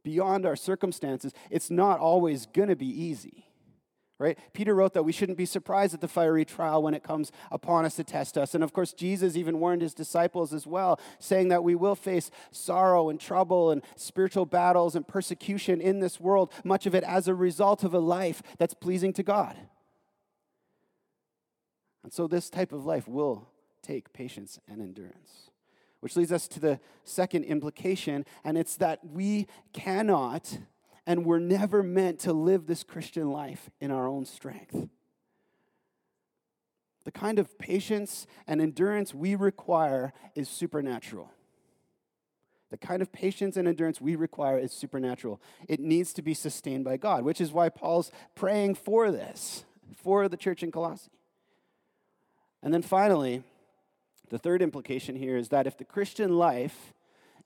beyond 0.04 0.46
our 0.46 0.56
circumstances, 0.56 1.34
it's 1.50 1.70
not 1.70 2.00
always 2.00 2.46
going 2.48 2.70
to 2.70 2.76
be 2.76 2.88
easy 2.88 3.46
right? 4.22 4.38
Peter 4.54 4.76
wrote 4.76 4.94
that 4.94 5.04
we 5.04 5.12
shouldn't 5.12 5.38
be 5.38 5.46
surprised 5.46 5.96
at 5.96 6.00
the 6.00 6.08
fiery 6.08 6.46
trial 6.46 6.84
when 6.84 6.94
it 6.94 7.04
comes 7.04 7.32
upon 7.50 7.86
us 7.86 7.96
to 7.96 8.04
test 8.04 8.38
us. 8.38 8.54
And 8.54 8.64
of 8.64 8.72
course, 8.72 8.94
Jesus 8.94 9.36
even 9.36 9.60
warned 9.60 9.82
his 9.82 9.96
disciples 9.96 10.54
as 10.54 10.68
well, 10.68 11.00
saying 11.20 11.48
that 11.48 11.64
we 11.64 11.74
will 11.74 11.96
face 11.96 12.30
sorrow 12.52 13.10
and 13.10 13.20
trouble 13.20 13.72
and 13.72 13.82
spiritual 13.96 14.46
battles 14.46 14.96
and 14.96 15.08
persecution 15.08 15.82
in 15.82 16.00
this 16.00 16.20
world, 16.20 16.54
much 16.64 16.86
of 16.86 16.94
it 16.94 17.04
as 17.04 17.28
a 17.28 17.34
result 17.34 17.84
of 17.84 17.96
a 17.96 18.00
life 18.00 18.44
that's 18.60 18.76
pleasing 18.76 19.12
to 19.14 19.24
God. 19.24 19.58
And 22.04 22.14
so, 22.14 22.28
this 22.28 22.50
type 22.50 22.72
of 22.72 22.86
life 22.86 23.08
will 23.08 23.48
take 23.82 24.14
patience 24.14 24.60
and 24.68 24.82
endurance. 24.82 25.50
Which 26.00 26.16
leads 26.16 26.32
us 26.32 26.48
to 26.50 26.60
the 26.60 26.80
second 27.04 27.44
implication, 27.44 28.26
and 28.44 28.58
it's 28.58 28.76
that 28.78 29.00
we 29.06 29.48
cannot 29.72 30.58
and 31.06 31.26
we're 31.26 31.40
never 31.40 31.82
meant 31.84 32.20
to 32.20 32.34
live 32.34 32.68
this 32.68 32.84
Christian 32.84 33.32
life 33.32 33.70
in 33.80 33.92
our 33.92 34.08
own 34.08 34.26
strength. 34.26 34.88
The 37.04 37.12
kind 37.12 37.40
of 37.40 37.58
patience 37.58 38.28
and 38.48 38.62
endurance 38.62 39.14
we 39.14 39.36
require 39.36 40.14
is 40.36 40.48
supernatural. 40.48 41.32
The 42.70 42.78
kind 42.78 43.02
of 43.02 43.12
patience 43.12 43.58
and 43.58 43.68
endurance 43.68 44.00
we 44.00 44.16
require 44.16 44.58
is 44.58 44.72
supernatural. 44.72 45.42
It 45.68 45.80
needs 45.80 46.14
to 46.14 46.22
be 46.22 46.34
sustained 46.34 46.86
by 46.86 46.98
God, 46.98 47.24
which 47.24 47.42
is 47.42 47.52
why 47.52 47.70
Paul's 47.70 48.12
praying 48.36 48.76
for 48.76 49.12
this, 49.12 49.66
for 49.96 50.30
the 50.30 50.38
church 50.38 50.64
in 50.64 50.72
Colossae. 50.72 51.12
And 52.64 52.74
then 52.74 52.82
finally, 52.82 53.44
the 54.30 54.38
third 54.38 54.62
implication 54.62 55.16
here 55.16 55.36
is 55.36 55.50
that 55.50 55.68
if 55.68 55.78
the 55.78 55.84
Christian 55.84 56.38
life 56.38 56.94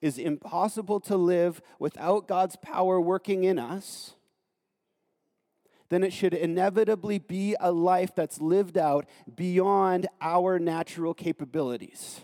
is 0.02 0.18
impossible 0.18 1.00
to 1.02 1.18
live 1.18 1.62
without 1.80 2.28
God's 2.28 2.56
power 2.58 3.00
working 3.00 3.44
in 3.44 3.58
us, 3.60 4.16
then 5.90 6.04
it 6.04 6.12
should 6.12 6.34
inevitably 6.34 7.20
be 7.20 7.56
a 7.60 7.72
life 7.72 8.16
that's 8.16 8.42
lived 8.42 8.78
out 8.78 9.06
beyond 9.36 10.08
our 10.20 10.58
natural 10.58 11.14
capabilities. 11.14 12.22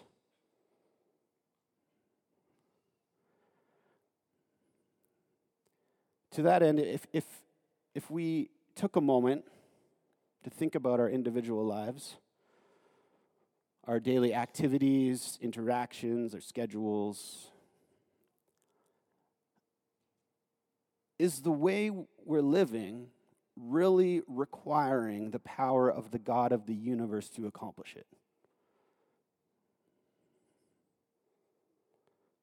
To 6.31 6.41
that 6.43 6.63
end, 6.63 6.79
if, 6.79 7.05
if, 7.11 7.25
if 7.93 8.09
we 8.09 8.49
took 8.75 8.95
a 8.95 9.01
moment 9.01 9.43
to 10.43 10.49
think 10.49 10.75
about 10.75 10.99
our 10.99 11.09
individual 11.09 11.65
lives, 11.65 12.15
our 13.85 13.99
daily 13.99 14.33
activities, 14.33 15.37
interactions, 15.41 16.33
our 16.33 16.39
schedules, 16.39 17.50
is 21.21 21.41
the 21.41 21.51
way 21.51 21.91
we're 22.25 22.41
living 22.41 23.05
really 23.55 24.23
requiring 24.27 25.29
the 25.29 25.37
power 25.37 25.87
of 25.87 26.09
the 26.09 26.17
God 26.17 26.51
of 26.51 26.65
the 26.65 26.73
universe 26.73 27.29
to 27.29 27.45
accomplish 27.45 27.95
it? 27.95 28.07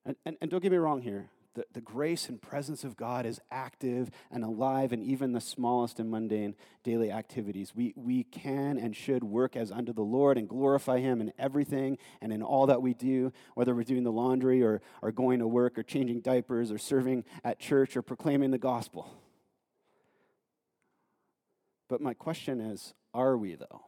And, 0.07 0.15
and, 0.25 0.37
and 0.41 0.49
don't 0.49 0.63
get 0.63 0.71
me 0.71 0.79
wrong 0.79 1.03
here 1.03 1.29
the, 1.55 1.65
the 1.73 1.81
grace 1.81 2.29
and 2.29 2.41
presence 2.41 2.85
of 2.85 2.97
God 2.97 3.27
is 3.27 3.41
active 3.51 4.11
and 4.31 4.45
alive 4.45 4.93
in 4.93 5.03
even 5.03 5.33
the 5.33 5.41
smallest 5.41 5.99
and 5.99 6.11
mundane 6.11 6.55
daily 6.85 7.11
activities. 7.11 7.75
We, 7.75 7.95
we 7.97 8.25
can 8.25 8.79
and 8.79 8.95
should 8.95 9.25
work 9.25 9.57
as 9.57 9.73
unto 9.73 9.93
the 9.93 10.03
Lord 10.03 10.39
and 10.39 10.49
glorify 10.49 11.01
Him 11.01 11.21
in 11.21 11.33
everything 11.39 11.99
and 12.21 12.33
in 12.33 12.43
all 12.43 12.67
that 12.67 12.83
we 12.83 12.95
do, 12.95 13.33
whether 13.55 13.75
we're 13.75 13.83
doing 13.83 14.05
the 14.05 14.13
laundry 14.13 14.63
or, 14.63 14.81
or 15.03 15.11
going 15.11 15.41
to 15.41 15.49
work 15.49 15.79
or 15.79 15.83
changing 15.83 16.21
diapers 16.21 16.71
or 16.71 16.79
serving 16.79 17.25
at 17.43 17.59
church 17.59 17.97
or 17.97 18.03
proclaiming 18.03 18.51
the 18.51 18.59
gospel. 18.59 19.11
But 21.89 22.01
my 22.01 22.15
question 22.15 22.61
is 22.61 22.95
are 23.15 23.37
we, 23.37 23.55
though? 23.55 23.88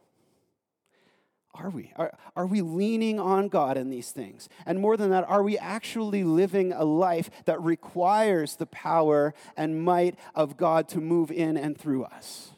Are 1.53 1.69
we? 1.69 1.91
Are, 1.97 2.17
are 2.35 2.45
we 2.45 2.61
leaning 2.61 3.19
on 3.19 3.49
God 3.49 3.77
in 3.77 3.89
these 3.89 4.11
things? 4.11 4.47
And 4.65 4.79
more 4.79 4.95
than 4.95 5.09
that, 5.09 5.27
are 5.27 5.43
we 5.43 5.57
actually 5.57 6.23
living 6.23 6.71
a 6.71 6.85
life 6.85 7.29
that 7.45 7.61
requires 7.61 8.55
the 8.55 8.65
power 8.67 9.33
and 9.57 9.83
might 9.83 10.17
of 10.33 10.55
God 10.55 10.87
to 10.89 11.01
move 11.01 11.29
in 11.29 11.57
and 11.57 11.77
through 11.77 12.05
us? 12.05 12.51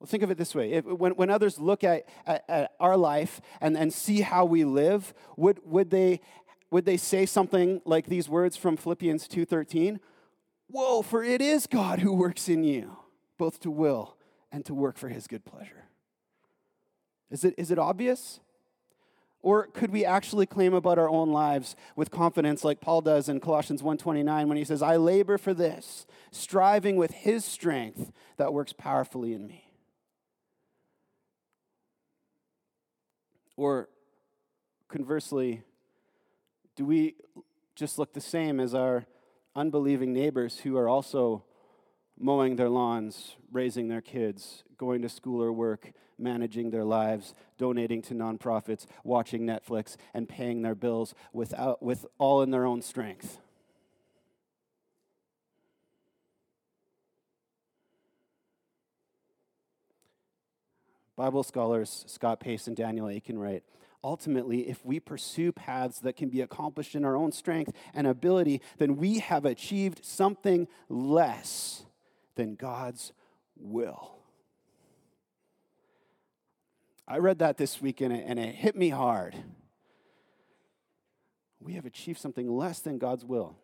Well, 0.00 0.08
think 0.08 0.24
of 0.24 0.30
it 0.30 0.38
this 0.38 0.54
way. 0.56 0.72
If, 0.72 0.84
when, 0.84 1.12
when 1.12 1.30
others 1.30 1.58
look 1.60 1.84
at, 1.84 2.08
at, 2.26 2.44
at, 2.48 2.72
our 2.80 2.96
life 2.96 3.40
and, 3.60 3.76
and 3.76 3.92
see 3.92 4.22
how 4.22 4.44
we 4.44 4.64
live, 4.64 5.14
would, 5.36 5.60
would, 5.64 5.90
they, 5.90 6.20
would 6.70 6.84
they 6.84 6.96
say 6.96 7.26
something 7.26 7.80
like 7.84 8.06
these 8.06 8.28
words 8.28 8.56
from 8.56 8.76
Philippians 8.76 9.28
2.13? 9.28 10.00
Whoa, 10.68 11.02
for 11.02 11.22
it 11.22 11.40
is 11.40 11.68
God 11.68 12.00
who 12.00 12.12
works 12.12 12.48
in 12.48 12.64
you, 12.64 12.96
both 13.38 13.60
to 13.60 13.70
will 13.70 14.16
and 14.54 14.64
to 14.64 14.72
work 14.72 14.96
for 14.96 15.08
his 15.08 15.26
good 15.26 15.44
pleasure. 15.44 15.86
Is 17.28 17.42
it, 17.42 17.54
is 17.58 17.72
it 17.72 17.78
obvious? 17.78 18.38
Or 19.42 19.66
could 19.66 19.90
we 19.90 20.04
actually 20.04 20.46
claim 20.46 20.72
about 20.72 20.96
our 20.96 21.08
own 21.08 21.32
lives 21.32 21.74
with 21.96 22.12
confidence 22.12 22.62
like 22.62 22.80
Paul 22.80 23.00
does 23.00 23.28
in 23.28 23.40
Colossians 23.40 23.82
1:29 23.82 24.48
when 24.48 24.56
he 24.56 24.64
says, 24.64 24.80
"I 24.80 24.94
labor 24.94 25.38
for 25.38 25.52
this, 25.52 26.06
striving 26.30 26.96
with 26.96 27.10
his 27.10 27.44
strength 27.44 28.12
that 28.36 28.54
works 28.54 28.72
powerfully 28.72 29.34
in 29.34 29.44
me." 29.46 29.72
Or 33.56 33.88
conversely, 34.86 35.64
do 36.76 36.86
we 36.86 37.16
just 37.74 37.98
look 37.98 38.12
the 38.12 38.20
same 38.20 38.60
as 38.60 38.72
our 38.72 39.06
unbelieving 39.56 40.12
neighbors 40.12 40.60
who 40.60 40.76
are 40.76 40.88
also 40.88 41.44
mowing 42.18 42.56
their 42.56 42.68
lawns, 42.68 43.36
raising 43.52 43.88
their 43.88 44.00
kids, 44.00 44.62
going 44.78 45.02
to 45.02 45.08
school 45.08 45.42
or 45.42 45.52
work, 45.52 45.92
managing 46.18 46.70
their 46.70 46.84
lives, 46.84 47.34
donating 47.58 48.02
to 48.02 48.14
nonprofits, 48.14 48.86
watching 49.02 49.42
Netflix, 49.42 49.96
and 50.12 50.28
paying 50.28 50.62
their 50.62 50.74
bills 50.74 51.14
without, 51.32 51.82
with 51.82 52.06
all 52.18 52.42
in 52.42 52.50
their 52.50 52.66
own 52.66 52.82
strength. 52.82 53.38
Bible 61.16 61.44
scholars 61.44 62.04
Scott 62.08 62.40
Pace 62.40 62.66
and 62.66 62.76
Daniel 62.76 63.08
Akin 63.08 63.38
write 63.38 63.62
ultimately, 64.02 64.68
if 64.68 64.84
we 64.84 65.00
pursue 65.00 65.50
paths 65.50 65.98
that 66.00 66.14
can 66.14 66.28
be 66.28 66.42
accomplished 66.42 66.94
in 66.94 67.04
our 67.04 67.16
own 67.16 67.32
strength 67.32 67.72
and 67.94 68.06
ability, 68.06 68.60
then 68.76 68.96
we 68.96 69.18
have 69.20 69.46
achieved 69.46 70.04
something 70.04 70.68
less 70.90 71.86
than 72.34 72.54
God's 72.54 73.12
will. 73.56 74.18
I 77.06 77.18
read 77.18 77.38
that 77.40 77.58
this 77.58 77.82
week 77.82 78.00
and 78.00 78.12
it, 78.12 78.24
and 78.26 78.38
it 78.38 78.54
hit 78.54 78.76
me 78.76 78.88
hard. 78.88 79.36
We 81.60 81.74
have 81.74 81.86
achieved 81.86 82.18
something 82.18 82.50
less 82.50 82.80
than 82.80 82.98
God's 82.98 83.24
will. 83.24 83.56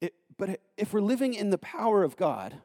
It, 0.00 0.14
but 0.36 0.60
if 0.76 0.92
we're 0.92 1.00
living 1.00 1.34
in 1.34 1.50
the 1.50 1.58
power 1.58 2.02
of 2.02 2.16
God, 2.16 2.60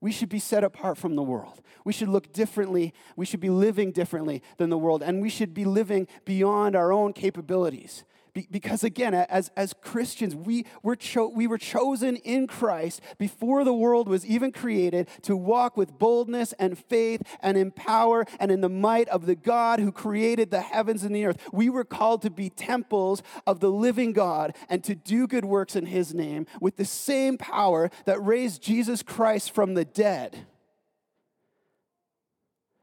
we 0.00 0.12
should 0.12 0.30
be 0.30 0.38
set 0.38 0.64
apart 0.64 0.96
from 0.96 1.14
the 1.14 1.22
world. 1.22 1.60
We 1.84 1.92
should 1.92 2.08
look 2.08 2.32
differently. 2.32 2.94
We 3.16 3.26
should 3.26 3.40
be 3.40 3.50
living 3.50 3.92
differently 3.92 4.42
than 4.56 4.70
the 4.70 4.78
world. 4.78 5.02
And 5.02 5.20
we 5.20 5.28
should 5.28 5.52
be 5.52 5.66
living 5.66 6.08
beyond 6.24 6.74
our 6.74 6.90
own 6.90 7.12
capabilities. 7.12 8.04
Be- 8.32 8.48
because 8.50 8.84
again, 8.84 9.14
as, 9.14 9.50
as 9.56 9.74
Christians, 9.80 10.34
we 10.34 10.66
were, 10.82 10.96
cho- 10.96 11.28
we 11.28 11.46
were 11.46 11.58
chosen 11.58 12.16
in 12.16 12.46
Christ 12.46 13.00
before 13.18 13.64
the 13.64 13.74
world 13.74 14.08
was 14.08 14.24
even 14.24 14.52
created 14.52 15.08
to 15.22 15.36
walk 15.36 15.76
with 15.76 15.98
boldness 15.98 16.52
and 16.54 16.78
faith 16.78 17.22
and 17.40 17.56
in 17.56 17.70
power 17.70 18.24
and 18.38 18.50
in 18.50 18.60
the 18.60 18.68
might 18.68 19.08
of 19.08 19.26
the 19.26 19.34
God 19.34 19.80
who 19.80 19.92
created 19.92 20.50
the 20.50 20.60
heavens 20.60 21.02
and 21.04 21.14
the 21.14 21.26
earth. 21.26 21.38
We 21.52 21.68
were 21.70 21.84
called 21.84 22.22
to 22.22 22.30
be 22.30 22.50
temples 22.50 23.22
of 23.46 23.60
the 23.60 23.70
living 23.70 24.12
God 24.12 24.56
and 24.68 24.84
to 24.84 24.94
do 24.94 25.26
good 25.26 25.44
works 25.44 25.76
in 25.76 25.86
His 25.86 26.14
name 26.14 26.46
with 26.60 26.76
the 26.76 26.84
same 26.84 27.38
power 27.38 27.90
that 28.04 28.24
raised 28.24 28.62
Jesus 28.62 29.02
Christ 29.02 29.52
from 29.52 29.74
the 29.74 29.84
dead. 29.84 30.46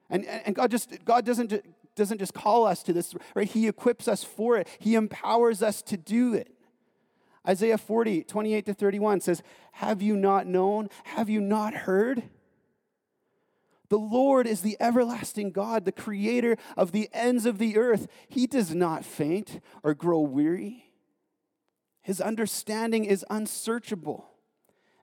And, 0.10 0.26
and 0.26 0.56
God 0.56 0.72
just 0.72 1.04
God 1.04 1.26
doesn't 1.26 1.54
doesn't 1.98 2.20
just 2.20 2.34
call 2.34 2.66
us 2.66 2.82
to 2.84 2.94
this, 2.94 3.14
right? 3.36 3.50
He 3.50 3.68
equips 3.68 4.08
us 4.08 4.24
for 4.24 4.58
it, 4.58 4.68
He 4.80 4.96
empowers 4.96 5.62
us 5.62 5.82
to 5.84 5.98
do 5.98 6.34
it. 6.34 6.54
Isaiah 7.48 7.78
40, 7.78 8.24
28 8.24 8.66
to 8.66 8.74
31 8.74 9.22
says, 9.22 9.42
Have 9.74 10.02
you 10.02 10.16
not 10.16 10.48
known? 10.48 10.90
Have 11.06 11.30
you 11.30 11.40
not 11.40 11.74
heard? 11.74 12.24
The 13.90 13.98
Lord 13.98 14.48
is 14.48 14.62
the 14.62 14.76
everlasting 14.82 15.52
God, 15.52 15.86
the 15.86 15.94
creator 15.94 16.58
of 16.76 16.92
the 16.92 17.10
ends 17.14 17.46
of 17.46 17.58
the 17.58 17.78
earth. 17.78 18.08
He 18.28 18.46
does 18.48 18.76
not 18.76 19.06
faint 19.06 19.62
or 19.82 19.94
grow 19.94 20.20
weary. 20.20 20.92
His 22.02 22.20
understanding 22.20 23.06
is 23.06 23.26
unsearchable, 23.30 24.30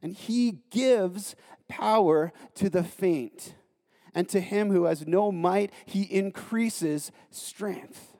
and 0.02 0.12
he 0.12 0.58
gives 0.70 1.34
power 1.66 2.32
to 2.56 2.68
the 2.68 2.84
faint 2.84 3.54
and 4.14 4.28
to 4.28 4.40
him 4.40 4.70
who 4.70 4.84
has 4.84 5.06
no 5.06 5.32
might, 5.32 5.72
he 5.84 6.02
increases 6.02 7.10
strength. 7.30 8.14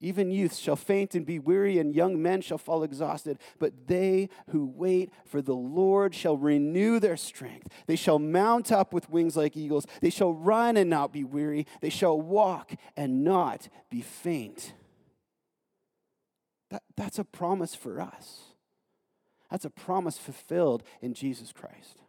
Even 0.00 0.30
youths 0.30 0.58
shall 0.58 0.76
faint 0.76 1.14
and 1.14 1.24
be 1.24 1.38
weary, 1.38 1.78
and 1.78 1.94
young 1.94 2.20
men 2.20 2.42
shall 2.42 2.58
fall 2.58 2.82
exhausted. 2.82 3.38
But 3.58 3.86
they 3.86 4.28
who 4.50 4.66
wait 4.66 5.10
for 5.24 5.40
the 5.40 5.54
Lord 5.54 6.14
shall 6.14 6.36
renew 6.36 7.00
their 7.00 7.16
strength. 7.16 7.68
They 7.86 7.96
shall 7.96 8.18
mount 8.18 8.70
up 8.70 8.92
with 8.92 9.08
wings 9.08 9.34
like 9.34 9.56
eagles. 9.56 9.86
They 10.02 10.10
shall 10.10 10.34
run 10.34 10.76
and 10.76 10.90
not 10.90 11.10
be 11.10 11.24
weary. 11.24 11.66
They 11.80 11.88
shall 11.88 12.20
walk 12.20 12.72
and 12.98 13.24
not 13.24 13.68
be 13.88 14.02
faint. 14.02 14.74
That, 16.68 16.82
that's 16.98 17.18
a 17.18 17.24
promise 17.24 17.74
for 17.74 17.98
us. 17.98 18.40
That's 19.50 19.64
a 19.64 19.70
promise 19.70 20.18
fulfilled 20.18 20.82
in 21.00 21.14
Jesus 21.14 21.50
Christ. 21.50 22.03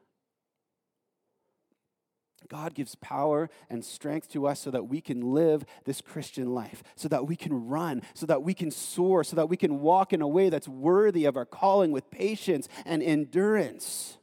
God 2.48 2.74
gives 2.74 2.96
power 2.96 3.50
and 3.70 3.84
strength 3.84 4.30
to 4.30 4.48
us 4.48 4.60
so 4.60 4.72
that 4.72 4.88
we 4.88 5.02
can 5.02 5.34
live 5.34 5.66
this 5.86 6.02
Christian 6.02 6.54
life, 6.54 6.84
so 6.96 7.08
that 7.08 7.28
we 7.28 7.36
can 7.36 7.68
run, 7.68 8.02
so 8.14 8.25
that 8.25 8.44
we 8.44 8.54
can 8.54 8.72
soar, 8.72 9.24
so 9.24 9.36
that 9.36 9.50
we 9.50 9.58
can 9.58 9.80
walk 9.80 10.14
in 10.14 10.22
a 10.22 10.28
way 10.28 10.50
that's 10.50 10.68
worthy 10.68 11.25
of 11.25 11.38
our 11.38 11.46
calling 11.46 11.92
with 11.92 12.10
patience 12.12 12.68
and 12.86 13.02
endurance. 13.02 14.18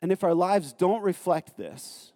And 0.00 0.10
if 0.10 0.24
our 0.24 0.34
lives 0.34 0.72
don't 0.72 1.02
reflect 1.02 1.56
this, 1.56 2.12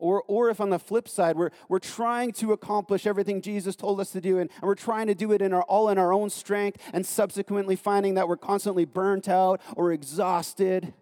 or, 0.00 0.24
or 0.26 0.48
if 0.48 0.60
on 0.60 0.70
the 0.70 0.78
flip 0.78 1.06
side 1.08 1.36
we're, 1.36 1.50
we're 1.68 1.78
trying 1.78 2.32
to 2.32 2.52
accomplish 2.52 3.06
everything 3.06 3.42
jesus 3.42 3.76
told 3.76 4.00
us 4.00 4.10
to 4.10 4.20
do 4.20 4.38
and, 4.38 4.50
and 4.50 4.62
we're 4.62 4.74
trying 4.74 5.06
to 5.06 5.14
do 5.14 5.30
it 5.32 5.42
in 5.42 5.52
our, 5.52 5.62
all 5.64 5.90
in 5.90 5.98
our 5.98 6.12
own 6.12 6.30
strength 6.30 6.80
and 6.92 7.04
subsequently 7.04 7.76
finding 7.76 8.14
that 8.14 8.26
we're 8.26 8.36
constantly 8.36 8.84
burnt 8.84 9.28
out 9.28 9.60
or 9.76 9.92
exhausted 9.92 10.94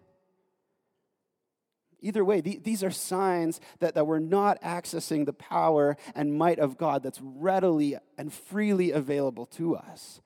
Either 2.01 2.23
way, 2.23 2.41
these 2.41 2.83
are 2.83 2.91
signs 2.91 3.59
that, 3.79 3.95
that 3.95 4.07
we're 4.07 4.19
not 4.19 4.61
accessing 4.61 5.25
the 5.25 5.33
power 5.33 5.97
and 6.15 6.33
might 6.33 6.59
of 6.59 6.77
God 6.77 7.03
that's 7.03 7.19
readily 7.21 7.97
and 8.17 8.33
freely 8.33 8.91
available 8.91 9.45
to 9.47 9.75
us, 9.75 10.21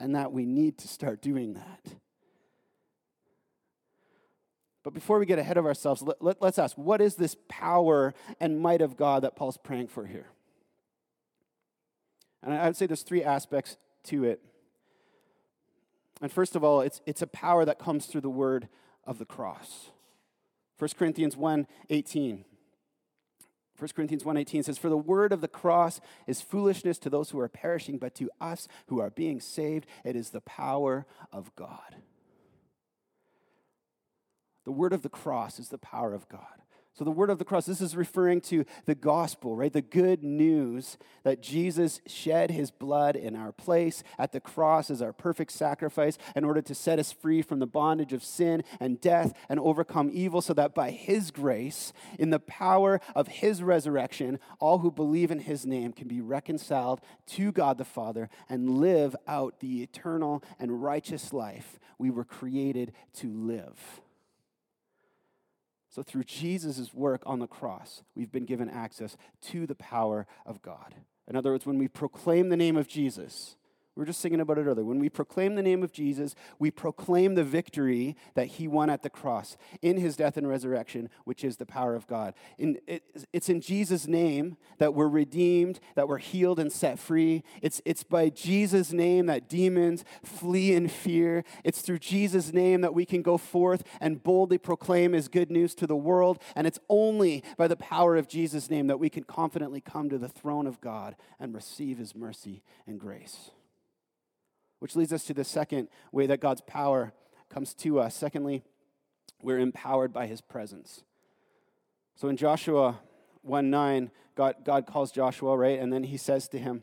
and 0.00 0.14
that 0.14 0.32
we 0.32 0.46
need 0.46 0.78
to 0.78 0.88
start 0.88 1.20
doing 1.20 1.54
that. 1.54 1.94
But 4.82 4.94
before 4.94 5.18
we 5.18 5.26
get 5.26 5.38
ahead 5.38 5.58
of 5.58 5.66
ourselves, 5.66 6.00
let, 6.00 6.22
let, 6.22 6.40
let's 6.40 6.58
ask 6.58 6.76
what 6.78 7.02
is 7.02 7.16
this 7.16 7.36
power 7.48 8.14
and 8.40 8.58
might 8.58 8.80
of 8.80 8.96
God 8.96 9.22
that 9.22 9.36
Paul's 9.36 9.58
praying 9.58 9.88
for 9.88 10.06
here? 10.06 10.28
And 12.42 12.54
I 12.54 12.66
would 12.66 12.76
say 12.76 12.86
there's 12.86 13.02
three 13.02 13.22
aspects 13.22 13.76
to 14.04 14.24
it. 14.24 14.40
And 16.22 16.32
first 16.32 16.56
of 16.56 16.64
all, 16.64 16.80
it's, 16.80 17.00
it's 17.06 17.20
a 17.20 17.26
power 17.26 17.64
that 17.64 17.78
comes 17.78 18.06
through 18.06 18.22
the 18.22 18.30
word 18.30 18.68
of 19.04 19.18
the 19.18 19.24
cross. 19.24 19.90
1 20.78 20.90
Corinthians 20.96 21.36
1 21.36 21.66
18. 21.90 22.44
1 23.78 23.88
Corinthians 23.94 24.24
1:18 24.24 24.64
says 24.64 24.76
for 24.76 24.88
the 24.88 24.96
word 24.96 25.32
of 25.32 25.40
the 25.40 25.48
cross 25.48 26.00
is 26.26 26.40
foolishness 26.40 26.98
to 26.98 27.08
those 27.08 27.30
who 27.30 27.38
are 27.38 27.48
perishing 27.48 27.96
but 27.96 28.14
to 28.16 28.30
us 28.40 28.66
who 28.88 29.00
are 29.00 29.10
being 29.10 29.40
saved 29.40 29.86
it 30.04 30.16
is 30.16 30.30
the 30.30 30.40
power 30.40 31.06
of 31.32 31.54
God. 31.54 31.96
The 34.64 34.72
word 34.72 34.92
of 34.92 35.02
the 35.02 35.08
cross 35.08 35.58
is 35.58 35.68
the 35.68 35.78
power 35.78 36.12
of 36.12 36.28
God. 36.28 36.62
So, 36.98 37.04
the 37.04 37.12
word 37.12 37.30
of 37.30 37.38
the 37.38 37.44
cross, 37.44 37.64
this 37.64 37.80
is 37.80 37.94
referring 37.94 38.40
to 38.40 38.64
the 38.86 38.96
gospel, 38.96 39.54
right? 39.54 39.72
The 39.72 39.82
good 39.82 40.24
news 40.24 40.98
that 41.22 41.40
Jesus 41.40 42.00
shed 42.08 42.50
his 42.50 42.72
blood 42.72 43.14
in 43.14 43.36
our 43.36 43.52
place 43.52 44.02
at 44.18 44.32
the 44.32 44.40
cross 44.40 44.90
as 44.90 45.00
our 45.00 45.12
perfect 45.12 45.52
sacrifice 45.52 46.18
in 46.34 46.42
order 46.42 46.60
to 46.60 46.74
set 46.74 46.98
us 46.98 47.12
free 47.12 47.40
from 47.40 47.60
the 47.60 47.68
bondage 47.68 48.12
of 48.12 48.24
sin 48.24 48.64
and 48.80 49.00
death 49.00 49.32
and 49.48 49.60
overcome 49.60 50.10
evil, 50.12 50.40
so 50.40 50.52
that 50.54 50.74
by 50.74 50.90
his 50.90 51.30
grace, 51.30 51.92
in 52.18 52.30
the 52.30 52.40
power 52.40 53.00
of 53.14 53.28
his 53.28 53.62
resurrection, 53.62 54.40
all 54.58 54.78
who 54.78 54.90
believe 54.90 55.30
in 55.30 55.38
his 55.38 55.64
name 55.64 55.92
can 55.92 56.08
be 56.08 56.20
reconciled 56.20 57.00
to 57.28 57.52
God 57.52 57.78
the 57.78 57.84
Father 57.84 58.28
and 58.48 58.80
live 58.80 59.14
out 59.28 59.60
the 59.60 59.84
eternal 59.84 60.42
and 60.58 60.82
righteous 60.82 61.32
life 61.32 61.78
we 61.96 62.10
were 62.10 62.24
created 62.24 62.90
to 63.14 63.28
live. 63.32 64.00
So, 65.98 66.04
through 66.04 66.22
Jesus' 66.22 66.94
work 66.94 67.24
on 67.26 67.40
the 67.40 67.48
cross, 67.48 68.04
we've 68.14 68.30
been 68.30 68.44
given 68.44 68.70
access 68.70 69.16
to 69.48 69.66
the 69.66 69.74
power 69.74 70.28
of 70.46 70.62
God. 70.62 70.94
In 71.26 71.34
other 71.34 71.50
words, 71.50 71.66
when 71.66 71.76
we 71.76 71.88
proclaim 71.88 72.50
the 72.50 72.56
name 72.56 72.76
of 72.76 72.86
Jesus, 72.86 73.56
we 73.98 74.02
were 74.02 74.06
just 74.06 74.20
singing 74.20 74.38
about 74.40 74.58
it 74.58 74.66
earlier. 74.66 74.84
When 74.84 75.00
we 75.00 75.08
proclaim 75.08 75.56
the 75.56 75.62
name 75.62 75.82
of 75.82 75.90
Jesus, 75.90 76.36
we 76.60 76.70
proclaim 76.70 77.34
the 77.34 77.42
victory 77.42 78.16
that 78.34 78.46
he 78.46 78.68
won 78.68 78.90
at 78.90 79.02
the 79.02 79.10
cross 79.10 79.56
in 79.82 79.96
his 79.96 80.14
death 80.14 80.36
and 80.36 80.48
resurrection, 80.48 81.10
which 81.24 81.42
is 81.42 81.56
the 81.56 81.66
power 81.66 81.96
of 81.96 82.06
God. 82.06 82.34
In, 82.58 82.78
it, 82.86 83.02
it's 83.32 83.48
in 83.48 83.60
Jesus' 83.60 84.06
name 84.06 84.56
that 84.78 84.94
we're 84.94 85.08
redeemed, 85.08 85.80
that 85.96 86.06
we're 86.06 86.18
healed 86.18 86.60
and 86.60 86.70
set 86.70 87.00
free. 87.00 87.42
It's, 87.60 87.82
it's 87.84 88.04
by 88.04 88.28
Jesus' 88.28 88.92
name 88.92 89.26
that 89.26 89.48
demons 89.48 90.04
flee 90.22 90.74
in 90.74 90.86
fear. 90.86 91.42
It's 91.64 91.80
through 91.80 91.98
Jesus' 91.98 92.52
name 92.52 92.82
that 92.82 92.94
we 92.94 93.04
can 93.04 93.20
go 93.20 93.36
forth 93.36 93.82
and 94.00 94.22
boldly 94.22 94.58
proclaim 94.58 95.12
his 95.12 95.26
good 95.26 95.50
news 95.50 95.74
to 95.74 95.88
the 95.88 95.96
world. 95.96 96.40
And 96.54 96.68
it's 96.68 96.78
only 96.88 97.42
by 97.56 97.66
the 97.66 97.74
power 97.74 98.14
of 98.14 98.28
Jesus' 98.28 98.70
name 98.70 98.86
that 98.86 99.00
we 99.00 99.10
can 99.10 99.24
confidently 99.24 99.80
come 99.80 100.08
to 100.08 100.18
the 100.18 100.28
throne 100.28 100.68
of 100.68 100.80
God 100.80 101.16
and 101.40 101.52
receive 101.52 101.98
his 101.98 102.14
mercy 102.14 102.62
and 102.86 103.00
grace. 103.00 103.50
Which 104.78 104.96
leads 104.96 105.12
us 105.12 105.24
to 105.24 105.34
the 105.34 105.44
second 105.44 105.88
way 106.12 106.26
that 106.26 106.40
God's 106.40 106.60
power 106.60 107.12
comes 107.48 107.74
to 107.74 107.98
us. 107.98 108.14
Secondly, 108.14 108.62
we're 109.42 109.58
empowered 109.58 110.12
by 110.12 110.26
his 110.26 110.40
presence. 110.40 111.02
So 112.16 112.28
in 112.28 112.36
Joshua 112.36 113.00
1 113.42 113.70
9, 113.70 114.10
God, 114.34 114.56
God 114.64 114.86
calls 114.86 115.12
Joshua, 115.12 115.56
right? 115.56 115.78
And 115.78 115.92
then 115.92 116.04
he 116.04 116.16
says 116.16 116.48
to 116.48 116.58
him, 116.58 116.82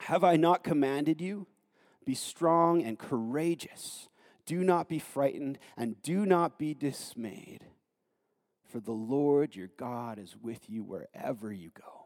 Have 0.00 0.24
I 0.24 0.36
not 0.36 0.64
commanded 0.64 1.20
you? 1.20 1.46
Be 2.04 2.14
strong 2.14 2.82
and 2.82 2.98
courageous. 2.98 4.08
Do 4.46 4.64
not 4.64 4.88
be 4.88 4.98
frightened 4.98 5.58
and 5.76 6.02
do 6.02 6.26
not 6.26 6.58
be 6.58 6.74
dismayed. 6.74 7.66
For 8.64 8.80
the 8.80 8.92
Lord 8.92 9.54
your 9.54 9.70
God 9.76 10.18
is 10.18 10.34
with 10.40 10.68
you 10.68 10.82
wherever 10.82 11.52
you 11.52 11.70
go. 11.70 12.01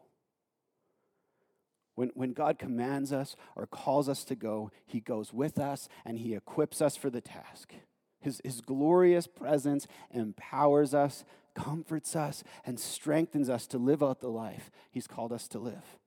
When, 1.96 2.10
when 2.14 2.32
God 2.34 2.58
commands 2.58 3.12
us 3.12 3.34
or 3.56 3.66
calls 3.66 4.08
us 4.08 4.22
to 4.24 4.36
go, 4.36 4.70
He 4.86 5.00
goes 5.00 5.32
with 5.32 5.58
us 5.58 5.88
and 6.04 6.18
He 6.18 6.34
equips 6.34 6.80
us 6.80 6.94
for 6.94 7.10
the 7.10 7.22
task. 7.22 7.72
His, 8.20 8.40
his 8.44 8.60
glorious 8.60 9.26
presence 9.26 9.86
empowers 10.12 10.94
us, 10.94 11.24
comforts 11.54 12.14
us, 12.14 12.44
and 12.64 12.78
strengthens 12.78 13.48
us 13.48 13.66
to 13.68 13.78
live 13.78 14.02
out 14.02 14.20
the 14.20 14.28
life 14.28 14.70
He's 14.92 15.06
called 15.06 15.32
us 15.32 15.48
to 15.48 15.58
live. 15.58 15.98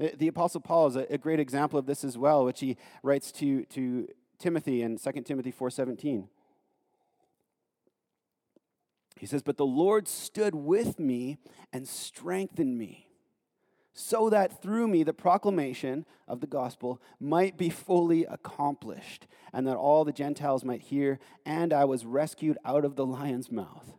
Uh, 0.00 0.08
the 0.16 0.28
Apostle 0.28 0.60
Paul 0.60 0.86
is 0.88 0.96
a, 0.96 1.12
a 1.12 1.18
great 1.18 1.40
example 1.40 1.78
of 1.78 1.86
this 1.86 2.04
as 2.04 2.16
well, 2.16 2.44
which 2.44 2.60
he 2.60 2.76
writes 3.02 3.32
to, 3.32 3.64
to 3.64 4.06
Timothy 4.38 4.82
in 4.82 4.98
2 4.98 5.12
Timothy 5.22 5.50
4.17. 5.50 6.28
He 9.16 9.26
says, 9.26 9.42
But 9.42 9.56
the 9.56 9.66
Lord 9.66 10.06
stood 10.06 10.54
with 10.54 11.00
me 11.00 11.38
and 11.72 11.88
strengthened 11.88 12.78
me 12.78 13.07
so 13.98 14.30
that 14.30 14.62
through 14.62 14.86
me 14.86 15.02
the 15.02 15.12
proclamation 15.12 16.06
of 16.28 16.40
the 16.40 16.46
gospel 16.46 17.02
might 17.18 17.56
be 17.56 17.68
fully 17.68 18.24
accomplished, 18.24 19.26
and 19.52 19.66
that 19.66 19.76
all 19.76 20.04
the 20.04 20.12
Gentiles 20.12 20.64
might 20.64 20.82
hear, 20.82 21.18
and 21.44 21.72
I 21.72 21.84
was 21.84 22.06
rescued 22.06 22.58
out 22.64 22.84
of 22.84 22.94
the 22.94 23.04
lion's 23.04 23.50
mouth. 23.50 23.96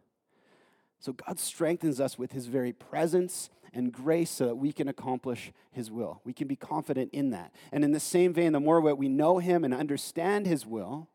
So 1.02 1.12
God 1.12 1.38
strengthens 1.38 2.00
us 2.00 2.18
with 2.18 2.32
his 2.32 2.46
very 2.46 2.72
presence 2.72 3.50
and 3.74 3.92
grace 3.92 4.30
so 4.32 4.46
that 4.46 4.56
we 4.56 4.72
can 4.72 4.88
accomplish 4.88 5.52
his 5.70 5.92
will. 5.92 6.22
We 6.24 6.32
can 6.32 6.48
be 6.48 6.56
confident 6.56 7.12
in 7.14 7.32
that. 7.32 7.54
And 7.74 7.84
in 7.84 7.92
the 7.92 8.00
same 8.00 8.34
vein, 8.34 8.54
the 8.54 8.60
more 8.62 8.80
we 8.80 9.10
know 9.10 9.40
him 9.40 9.66
and 9.66 9.74
understand 9.74 10.48
his 10.48 10.66
will, 10.66 11.10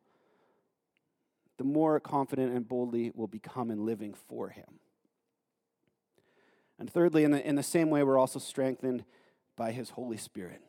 the 1.56 1.64
more 1.64 1.98
confident 2.00 2.54
and 2.54 2.68
boldly 2.68 3.12
we'll 3.14 3.28
become 3.28 3.70
in 3.70 3.86
living 3.86 4.12
for 4.12 4.50
him. 4.50 4.78
And 6.78 6.90
thirdly, 6.90 7.24
in 7.24 7.30
the, 7.30 7.46
in 7.46 7.54
the 7.54 7.62
same 7.62 7.90
way, 7.90 8.02
we're 8.02 8.18
also 8.18 8.38
strengthened 8.38 9.04
by 9.56 9.72
his 9.72 9.90
Holy 9.90 10.16
Spirit. 10.16 10.60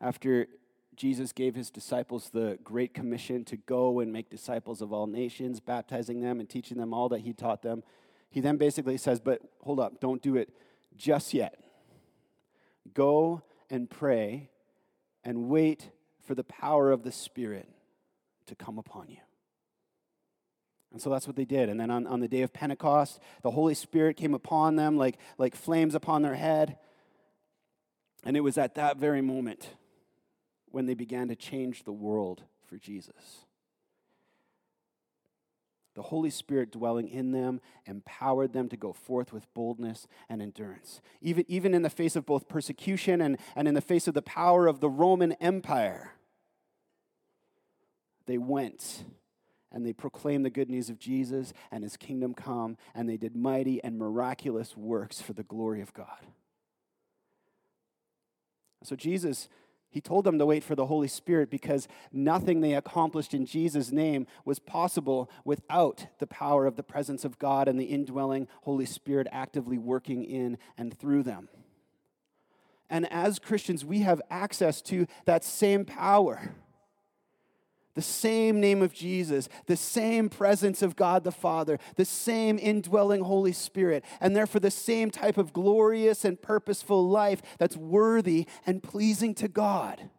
After 0.00 0.46
Jesus 0.94 1.32
gave 1.32 1.54
his 1.54 1.70
disciples 1.70 2.30
the 2.30 2.58
great 2.62 2.94
commission 2.94 3.44
to 3.46 3.56
go 3.56 4.00
and 4.00 4.12
make 4.12 4.30
disciples 4.30 4.80
of 4.80 4.92
all 4.92 5.06
nations, 5.06 5.60
baptizing 5.60 6.20
them 6.20 6.40
and 6.40 6.48
teaching 6.48 6.78
them 6.78 6.94
all 6.94 7.08
that 7.10 7.20
he 7.20 7.32
taught 7.32 7.62
them, 7.62 7.82
he 8.30 8.40
then 8.40 8.56
basically 8.56 8.96
says, 8.96 9.20
But 9.20 9.40
hold 9.62 9.80
up, 9.80 10.00
don't 10.00 10.22
do 10.22 10.36
it 10.36 10.50
just 10.96 11.34
yet. 11.34 11.58
Go 12.94 13.42
and 13.68 13.90
pray 13.90 14.50
and 15.24 15.48
wait 15.48 15.90
for 16.24 16.34
the 16.34 16.44
power 16.44 16.90
of 16.90 17.02
the 17.02 17.12
Spirit 17.12 17.68
to 18.46 18.54
come 18.54 18.78
upon 18.78 19.08
you. 19.08 19.18
And 20.96 21.02
so 21.02 21.10
that's 21.10 21.26
what 21.26 21.36
they 21.36 21.44
did. 21.44 21.68
And 21.68 21.78
then 21.78 21.90
on, 21.90 22.06
on 22.06 22.20
the 22.20 22.26
day 22.26 22.40
of 22.40 22.54
Pentecost, 22.54 23.20
the 23.42 23.50
Holy 23.50 23.74
Spirit 23.74 24.16
came 24.16 24.32
upon 24.32 24.76
them 24.76 24.96
like, 24.96 25.18
like 25.36 25.54
flames 25.54 25.94
upon 25.94 26.22
their 26.22 26.36
head. 26.36 26.78
And 28.24 28.34
it 28.34 28.40
was 28.40 28.56
at 28.56 28.76
that 28.76 28.96
very 28.96 29.20
moment 29.20 29.74
when 30.70 30.86
they 30.86 30.94
began 30.94 31.28
to 31.28 31.36
change 31.36 31.84
the 31.84 31.92
world 31.92 32.44
for 32.64 32.78
Jesus. 32.78 33.44
The 35.94 36.00
Holy 36.00 36.30
Spirit 36.30 36.72
dwelling 36.72 37.08
in 37.08 37.32
them 37.32 37.60
empowered 37.84 38.54
them 38.54 38.70
to 38.70 38.78
go 38.78 38.94
forth 38.94 39.34
with 39.34 39.52
boldness 39.52 40.06
and 40.30 40.40
endurance. 40.40 41.02
Even, 41.20 41.44
even 41.46 41.74
in 41.74 41.82
the 41.82 41.90
face 41.90 42.16
of 42.16 42.24
both 42.24 42.48
persecution 42.48 43.20
and, 43.20 43.36
and 43.54 43.68
in 43.68 43.74
the 43.74 43.82
face 43.82 44.08
of 44.08 44.14
the 44.14 44.22
power 44.22 44.66
of 44.66 44.80
the 44.80 44.88
Roman 44.88 45.32
Empire, 45.32 46.14
they 48.24 48.38
went 48.38 49.04
and 49.76 49.84
they 49.84 49.92
proclaimed 49.92 50.42
the 50.42 50.48
good 50.48 50.70
news 50.70 50.88
of 50.88 50.98
Jesus 50.98 51.52
and 51.70 51.84
his 51.84 51.98
kingdom 51.98 52.32
come, 52.32 52.78
and 52.94 53.06
they 53.06 53.18
did 53.18 53.36
mighty 53.36 53.84
and 53.84 53.98
miraculous 53.98 54.74
works 54.74 55.20
for 55.20 55.34
the 55.34 55.42
glory 55.42 55.82
of 55.82 55.92
God. 55.92 56.24
So, 58.82 58.96
Jesus, 58.96 59.50
he 59.90 60.00
told 60.00 60.24
them 60.24 60.38
to 60.38 60.46
wait 60.46 60.64
for 60.64 60.74
the 60.74 60.86
Holy 60.86 61.08
Spirit 61.08 61.50
because 61.50 61.88
nothing 62.10 62.62
they 62.62 62.72
accomplished 62.72 63.34
in 63.34 63.44
Jesus' 63.44 63.92
name 63.92 64.26
was 64.46 64.58
possible 64.58 65.30
without 65.44 66.06
the 66.20 66.26
power 66.26 66.64
of 66.64 66.76
the 66.76 66.82
presence 66.82 67.22
of 67.26 67.38
God 67.38 67.68
and 67.68 67.78
the 67.78 67.84
indwelling 67.84 68.48
Holy 68.62 68.86
Spirit 68.86 69.26
actively 69.30 69.76
working 69.76 70.24
in 70.24 70.56
and 70.78 70.98
through 70.98 71.22
them. 71.22 71.50
And 72.88 73.06
as 73.12 73.38
Christians, 73.38 73.84
we 73.84 74.00
have 74.00 74.22
access 74.30 74.80
to 74.82 75.06
that 75.26 75.44
same 75.44 75.84
power 75.84 76.54
the 77.96 78.02
same 78.02 78.60
name 78.60 78.82
of 78.82 78.92
Jesus, 78.92 79.48
the 79.64 79.76
same 79.76 80.28
presence 80.28 80.82
of 80.82 80.94
God 80.94 81.24
the 81.24 81.32
Father, 81.32 81.78
the 81.96 82.04
same 82.04 82.58
indwelling 82.58 83.22
Holy 83.22 83.52
Spirit, 83.52 84.04
and 84.20 84.36
therefore 84.36 84.60
the 84.60 84.70
same 84.70 85.10
type 85.10 85.38
of 85.38 85.54
glorious 85.54 86.24
and 86.24 86.40
purposeful 86.40 87.08
life 87.08 87.40
that's 87.58 87.76
worthy 87.76 88.46
and 88.66 88.82
pleasing 88.82 89.34
to 89.36 89.48
God. 89.48 90.10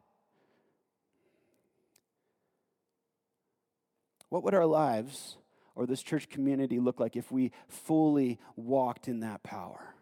What 4.29 4.43
would 4.43 4.55
our 4.55 4.65
lives 4.65 5.37
or 5.75 5.85
this 5.85 6.01
church 6.01 6.29
community 6.29 6.79
look 6.79 6.99
like 6.99 7.15
if 7.15 7.31
we 7.31 7.51
fully 7.67 8.39
walked 8.55 9.07
in 9.07 9.19
that 9.19 9.43
power? 9.43 9.93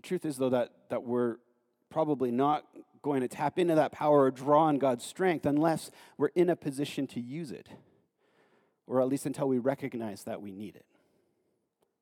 The 0.00 0.08
truth 0.08 0.24
is, 0.24 0.38
though, 0.38 0.48
that, 0.48 0.70
that 0.88 1.02
we're 1.02 1.36
probably 1.90 2.30
not 2.30 2.64
going 3.02 3.20
to 3.20 3.28
tap 3.28 3.58
into 3.58 3.74
that 3.74 3.92
power 3.92 4.22
or 4.22 4.30
draw 4.30 4.62
on 4.64 4.78
God's 4.78 5.04
strength 5.04 5.44
unless 5.44 5.90
we're 6.16 6.30
in 6.34 6.48
a 6.48 6.56
position 6.56 7.06
to 7.08 7.20
use 7.20 7.50
it, 7.50 7.68
or 8.86 9.02
at 9.02 9.08
least 9.08 9.26
until 9.26 9.46
we 9.46 9.58
recognize 9.58 10.24
that 10.24 10.40
we 10.40 10.52
need 10.52 10.74
it. 10.74 10.86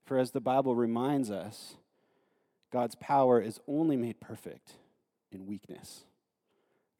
For 0.04 0.16
as 0.16 0.30
the 0.30 0.40
Bible 0.40 0.76
reminds 0.76 1.28
us, 1.28 1.74
God's 2.72 2.94
power 2.94 3.40
is 3.40 3.58
only 3.66 3.96
made 3.96 4.20
perfect 4.20 4.74
in 5.32 5.46
weakness. 5.46 6.04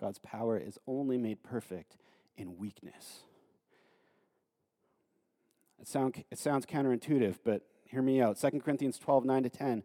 God's 0.00 0.18
power 0.18 0.58
is 0.58 0.80
only 0.88 1.16
made 1.16 1.44
perfect 1.44 1.96
in 2.36 2.58
weakness. 2.58 3.20
It, 5.80 5.86
sound, 5.86 6.24
it 6.28 6.40
sounds 6.40 6.66
counterintuitive, 6.66 7.36
but 7.44 7.62
hear 7.84 8.02
me 8.02 8.20
out. 8.20 8.40
2 8.40 8.58
Corinthians 8.58 8.98
12, 8.98 9.24
9 9.24 9.42
to 9.44 9.48
10 9.48 9.84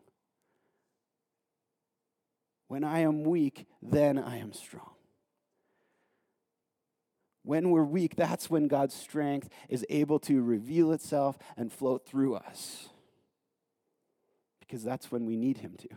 When 2.71 2.85
I 2.85 2.99
am 2.99 3.25
weak, 3.25 3.65
then 3.81 4.17
I 4.17 4.37
am 4.37 4.53
strong. 4.53 4.91
When 7.43 7.69
we're 7.69 7.83
weak, 7.83 8.15
that's 8.15 8.49
when 8.49 8.69
God's 8.69 8.93
strength 8.93 9.49
is 9.67 9.85
able 9.89 10.19
to 10.19 10.41
reveal 10.41 10.93
itself 10.93 11.37
and 11.57 11.69
flow 11.69 11.97
through 11.97 12.35
us. 12.35 12.87
Because 14.61 14.85
that's 14.85 15.11
when 15.11 15.25
we 15.25 15.35
need 15.35 15.57
Him 15.57 15.75
to. 15.79 15.89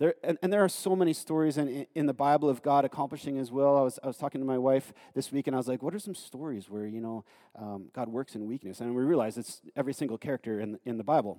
There, 0.00 0.14
and, 0.24 0.36
and, 0.42 0.52
there 0.52 0.64
are 0.64 0.68
so 0.68 0.96
many 0.96 1.12
stories 1.12 1.56
in, 1.56 1.86
in 1.94 2.06
the 2.06 2.12
Bible 2.12 2.48
of 2.48 2.60
God 2.60 2.84
accomplishing 2.84 3.36
His 3.36 3.52
will. 3.52 3.76
I 3.76 3.82
was, 3.82 4.00
I 4.02 4.08
was 4.08 4.16
talking 4.16 4.40
to 4.40 4.44
my 4.44 4.58
wife 4.58 4.92
this 5.14 5.30
week, 5.30 5.46
and 5.46 5.54
I 5.54 5.58
was 5.58 5.68
like, 5.68 5.80
"What 5.80 5.94
are 5.94 6.00
some 6.00 6.16
stories 6.16 6.68
where 6.68 6.88
you 6.88 7.00
know 7.00 7.24
um, 7.54 7.90
God 7.92 8.08
works 8.08 8.34
in 8.34 8.48
weakness?" 8.48 8.80
And 8.80 8.96
we 8.96 9.04
realize 9.04 9.38
it's 9.38 9.60
every 9.76 9.92
single 9.92 10.18
character 10.18 10.58
in 10.58 10.80
in 10.84 10.98
the 10.98 11.04
Bible, 11.04 11.38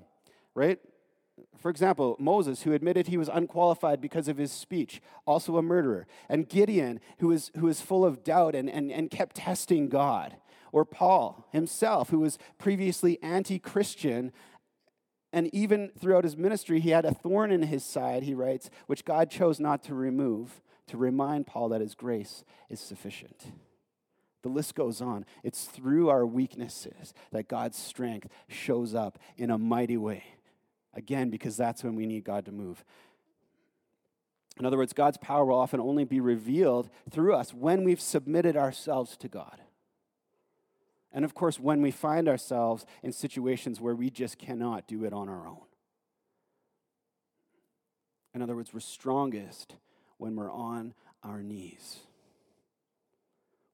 right? 0.55 0.79
For 1.57 1.69
example, 1.69 2.15
Moses, 2.19 2.63
who 2.63 2.73
admitted 2.73 3.07
he 3.07 3.17
was 3.17 3.29
unqualified 3.29 4.01
because 4.01 4.27
of 4.27 4.37
his 4.37 4.51
speech, 4.51 5.01
also 5.25 5.57
a 5.57 5.61
murderer. 5.61 6.07
And 6.27 6.47
Gideon, 6.47 6.99
who 7.19 7.27
was, 7.27 7.51
who 7.57 7.65
was 7.65 7.81
full 7.81 8.05
of 8.05 8.23
doubt 8.23 8.55
and, 8.55 8.69
and, 8.69 8.91
and 8.91 9.09
kept 9.09 9.37
testing 9.37 9.89
God. 9.89 10.37
Or 10.71 10.85
Paul 10.85 11.47
himself, 11.51 12.09
who 12.09 12.19
was 12.19 12.37
previously 12.57 13.17
anti 13.23 13.59
Christian. 13.59 14.31
And 15.33 15.53
even 15.53 15.91
throughout 15.99 16.23
his 16.23 16.37
ministry, 16.37 16.79
he 16.79 16.91
had 16.91 17.05
a 17.05 17.13
thorn 17.13 17.51
in 17.51 17.63
his 17.63 17.83
side, 17.83 18.23
he 18.23 18.33
writes, 18.33 18.69
which 18.87 19.05
God 19.05 19.29
chose 19.29 19.59
not 19.59 19.83
to 19.83 19.93
remove 19.93 20.61
to 20.87 20.97
remind 20.97 21.45
Paul 21.45 21.69
that 21.69 21.81
his 21.81 21.93
grace 21.93 22.43
is 22.69 22.79
sufficient. 22.79 23.51
The 24.41 24.49
list 24.49 24.73
goes 24.73 25.01
on. 25.01 25.25
It's 25.43 25.65
through 25.65 26.09
our 26.09 26.25
weaknesses 26.25 27.13
that 27.31 27.47
God's 27.47 27.77
strength 27.77 28.27
shows 28.47 28.95
up 28.95 29.19
in 29.37 29.51
a 29.51 29.57
mighty 29.57 29.97
way. 29.97 30.23
Again, 30.93 31.29
because 31.29 31.55
that's 31.55 31.83
when 31.83 31.95
we 31.95 32.05
need 32.05 32.23
God 32.23 32.45
to 32.45 32.51
move. 32.51 32.83
In 34.59 34.65
other 34.65 34.77
words, 34.77 34.93
God's 34.93 35.17
power 35.17 35.45
will 35.45 35.57
often 35.57 35.79
only 35.79 36.03
be 36.03 36.19
revealed 36.19 36.89
through 37.09 37.33
us 37.33 37.53
when 37.53 37.83
we've 37.83 38.01
submitted 38.01 38.57
ourselves 38.57 39.15
to 39.17 39.29
God. 39.29 39.61
And 41.11 41.23
of 41.23 41.33
course, 41.33 41.59
when 41.59 41.81
we 41.81 41.91
find 41.91 42.27
ourselves 42.27 42.85
in 43.01 43.11
situations 43.11 43.79
where 43.79 43.95
we 43.95 44.09
just 44.09 44.37
cannot 44.37 44.87
do 44.87 45.05
it 45.05 45.13
on 45.13 45.29
our 45.29 45.47
own. 45.47 45.61
In 48.33 48.41
other 48.41 48.55
words, 48.55 48.73
we're 48.73 48.79
strongest 48.79 49.75
when 50.17 50.35
we're 50.35 50.51
on 50.51 50.93
our 51.23 51.41
knees. 51.41 51.99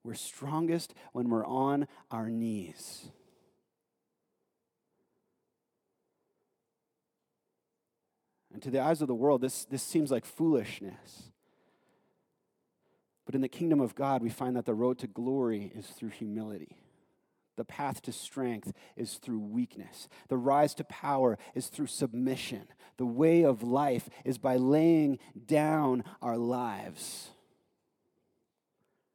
We're 0.03 0.13
strongest 0.13 0.93
when 1.11 1.29
we're 1.29 1.45
on 1.45 1.87
our 2.11 2.29
knees. 2.29 3.07
And 8.55 8.63
to 8.63 8.71
the 8.71 8.79
eyes 8.79 9.01
of 9.01 9.09
the 9.09 9.13
world, 9.13 9.41
this, 9.41 9.65
this 9.65 9.83
seems 9.83 10.11
like 10.11 10.23
foolishness. 10.23 11.23
But 13.25 13.35
in 13.35 13.41
the 13.41 13.49
kingdom 13.49 13.81
of 13.81 13.95
God, 13.95 14.23
we 14.23 14.29
find 14.29 14.55
that 14.55 14.63
the 14.63 14.73
road 14.73 14.97
to 14.99 15.07
glory 15.07 15.73
is 15.75 15.87
through 15.87 16.11
humility. 16.11 16.77
The 17.57 17.65
path 17.65 18.01
to 18.03 18.13
strength 18.13 18.71
is 18.95 19.15
through 19.15 19.39
weakness. 19.39 20.07
The 20.29 20.37
rise 20.37 20.73
to 20.75 20.85
power 20.85 21.37
is 21.53 21.67
through 21.67 21.87
submission. 21.87 22.69
The 22.95 23.05
way 23.05 23.43
of 23.43 23.61
life 23.61 24.09
is 24.23 24.37
by 24.37 24.55
laying 24.55 25.19
down 25.45 26.05
our 26.21 26.37
lives. 26.37 27.31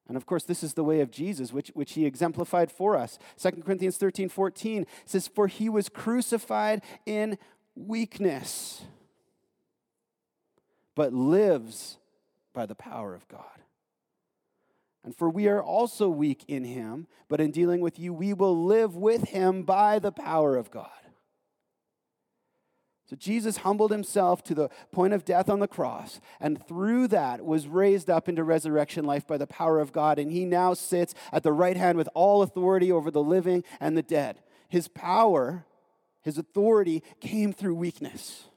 And 0.07 0.18
of 0.18 0.26
course, 0.26 0.44
this 0.44 0.62
is 0.62 0.74
the 0.74 0.85
way 0.85 1.00
of 1.00 1.11
Jesus, 1.11 1.50
which, 1.50 1.68
which 1.68 1.94
he 1.94 2.05
exemplified 2.05 2.70
for 2.70 2.94
us. 2.94 3.18
2 3.40 3.62
Corinthians 3.62 3.96
13 3.96 4.29
14 4.29 4.85
says, 5.07 5.29
For 5.29 5.46
he 5.46 5.70
was 5.70 5.88
crucified 5.88 6.83
in 7.07 7.38
weakness 7.74 8.83
but 11.01 11.15
lives 11.15 11.97
by 12.53 12.67
the 12.67 12.75
power 12.75 13.15
of 13.15 13.27
God. 13.27 13.41
And 15.03 15.17
for 15.17 15.31
we 15.31 15.49
are 15.49 15.63
also 15.63 16.11
weak 16.11 16.45
in 16.47 16.63
him, 16.63 17.07
but 17.27 17.41
in 17.41 17.53
dealing 17.53 17.81
with 17.81 17.99
you, 17.99 18.13
we 18.13 18.35
will 18.35 18.67
live 18.67 18.97
with 18.97 19.31
him 19.31 19.63
by 19.63 19.99
the 19.99 20.13
power 20.13 20.59
of 20.59 20.71
God. 20.71 20.91
So 23.09 23.17
Jesus 23.17 23.57
humbled 23.57 23.91
himself 23.91 24.45
to 24.45 24.55
the 24.55 24.69
point 24.93 25.15
of 25.15 25.25
death 25.25 25.49
on 25.49 25.61
the 25.61 25.67
cross, 25.67 26.21
and 26.39 26.63
through 26.69 27.09
that 27.09 27.47
was 27.47 27.67
raised 27.67 28.11
up 28.11 28.29
into 28.29 28.45
resurrection 28.45 29.07
life 29.07 29.27
by 29.27 29.39
the 29.39 29.47
power 29.47 29.81
of 29.81 29.95
God. 29.95 30.19
And 30.19 30.31
he 30.31 30.45
now 30.45 30.75
sits 30.75 31.15
at 31.33 31.43
the 31.43 31.53
right 31.55 31.79
hand 31.79 31.97
with 31.97 32.11
all 32.13 32.43
authority 32.43 32.93
over 32.93 33.11
the 33.11 33.23
living 33.23 33.65
and 33.81 33.97
the 33.97 34.03
dead. 34.03 34.43
His 34.69 34.87
power, 34.87 35.65
his 36.21 36.37
authority 36.37 37.03
came 37.23 37.55
through 37.55 37.77
weakness. 37.77 38.50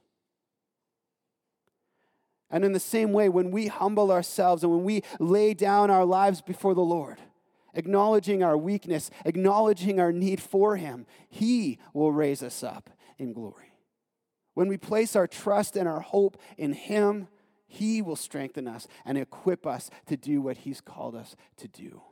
And 2.54 2.64
in 2.64 2.70
the 2.70 2.78
same 2.78 3.12
way, 3.12 3.28
when 3.28 3.50
we 3.50 3.66
humble 3.66 4.12
ourselves 4.12 4.62
and 4.62 4.70
when 4.72 4.84
we 4.84 5.02
lay 5.18 5.54
down 5.54 5.90
our 5.90 6.04
lives 6.04 6.40
before 6.40 6.72
the 6.72 6.82
Lord, 6.82 7.18
acknowledging 7.74 8.44
our 8.44 8.56
weakness, 8.56 9.10
acknowledging 9.24 9.98
our 9.98 10.12
need 10.12 10.40
for 10.40 10.76
Him, 10.76 11.04
He 11.28 11.80
will 11.92 12.12
raise 12.12 12.44
us 12.44 12.62
up 12.62 12.90
in 13.18 13.32
glory. 13.32 13.72
When 14.54 14.68
we 14.68 14.76
place 14.76 15.16
our 15.16 15.26
trust 15.26 15.74
and 15.74 15.88
our 15.88 15.98
hope 15.98 16.40
in 16.56 16.74
Him, 16.74 17.26
He 17.66 18.00
will 18.00 18.14
strengthen 18.14 18.68
us 18.68 18.86
and 19.04 19.18
equip 19.18 19.66
us 19.66 19.90
to 20.06 20.16
do 20.16 20.40
what 20.40 20.58
He's 20.58 20.80
called 20.80 21.16
us 21.16 21.34
to 21.56 21.66
do. 21.66 22.02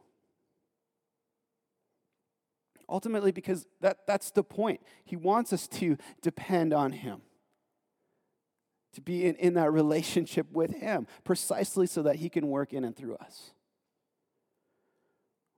Ultimately, 2.89 3.31
because 3.31 3.69
that, 3.81 4.09
that's 4.09 4.33
the 4.33 4.43
point. 4.43 4.81
He 5.05 5.15
wants 5.15 5.53
us 5.53 5.69
to 5.69 5.97
depend 6.21 6.73
on 6.75 6.91
Him 6.91 7.23
to 8.93 9.01
be 9.01 9.27
in, 9.27 9.35
in 9.37 9.55
that 9.55 9.73
relationship 9.73 10.51
with 10.53 10.73
Him, 10.77 11.07
precisely 11.25 11.87
so 11.87 12.03
that 12.03 12.17
He 12.17 12.29
can 12.29 12.49
work 12.49 12.73
in 12.73 12.85
and 12.85 12.97
through 12.97 13.17
us. 13.17 13.53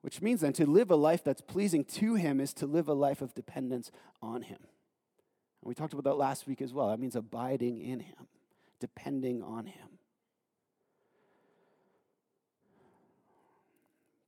Which 0.03 0.21
means 0.21 0.43
then 0.43 0.53
to 0.55 0.67
live 0.67 0.91
a 0.91 0.97
life 0.97 1.25
that's 1.25 1.41
pleasing 1.41 1.85
to 1.85 2.15
Him 2.15 2.41
is 2.41 2.53
to 2.55 2.67
live 2.67 2.89
a 2.89 2.95
life 2.95 3.23
of 3.23 3.35
dependence 3.35 3.91
on 4.21 4.43
Him. 4.43 4.59
And 4.61 5.69
we 5.69 5.75
talked 5.75 5.95
about 5.95 6.05
that 6.05 6.17
last 6.17 6.47
week 6.47 6.61
as 6.61 6.73
well. 6.73 6.89
That 6.89 7.01
means 7.01 7.17
abiding 7.17 7.81
in 7.81 8.01
Him, 8.01 8.29
depending 8.81 9.43
on 9.43 9.67
Him. 9.67 9.89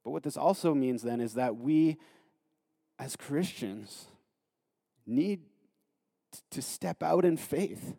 But 0.03 0.13
what 0.13 0.23
this 0.23 0.37
also 0.37 0.73
means 0.73 1.03
then 1.03 1.21
is 1.21 1.35
that 1.35 1.57
we, 1.57 1.99
as 2.99 3.17
Christians, 3.17 4.07
need 5.05 5.41
to 6.51 6.63
step 6.63 7.03
out 7.03 7.25
in 7.25 7.37
faith 7.37 7.97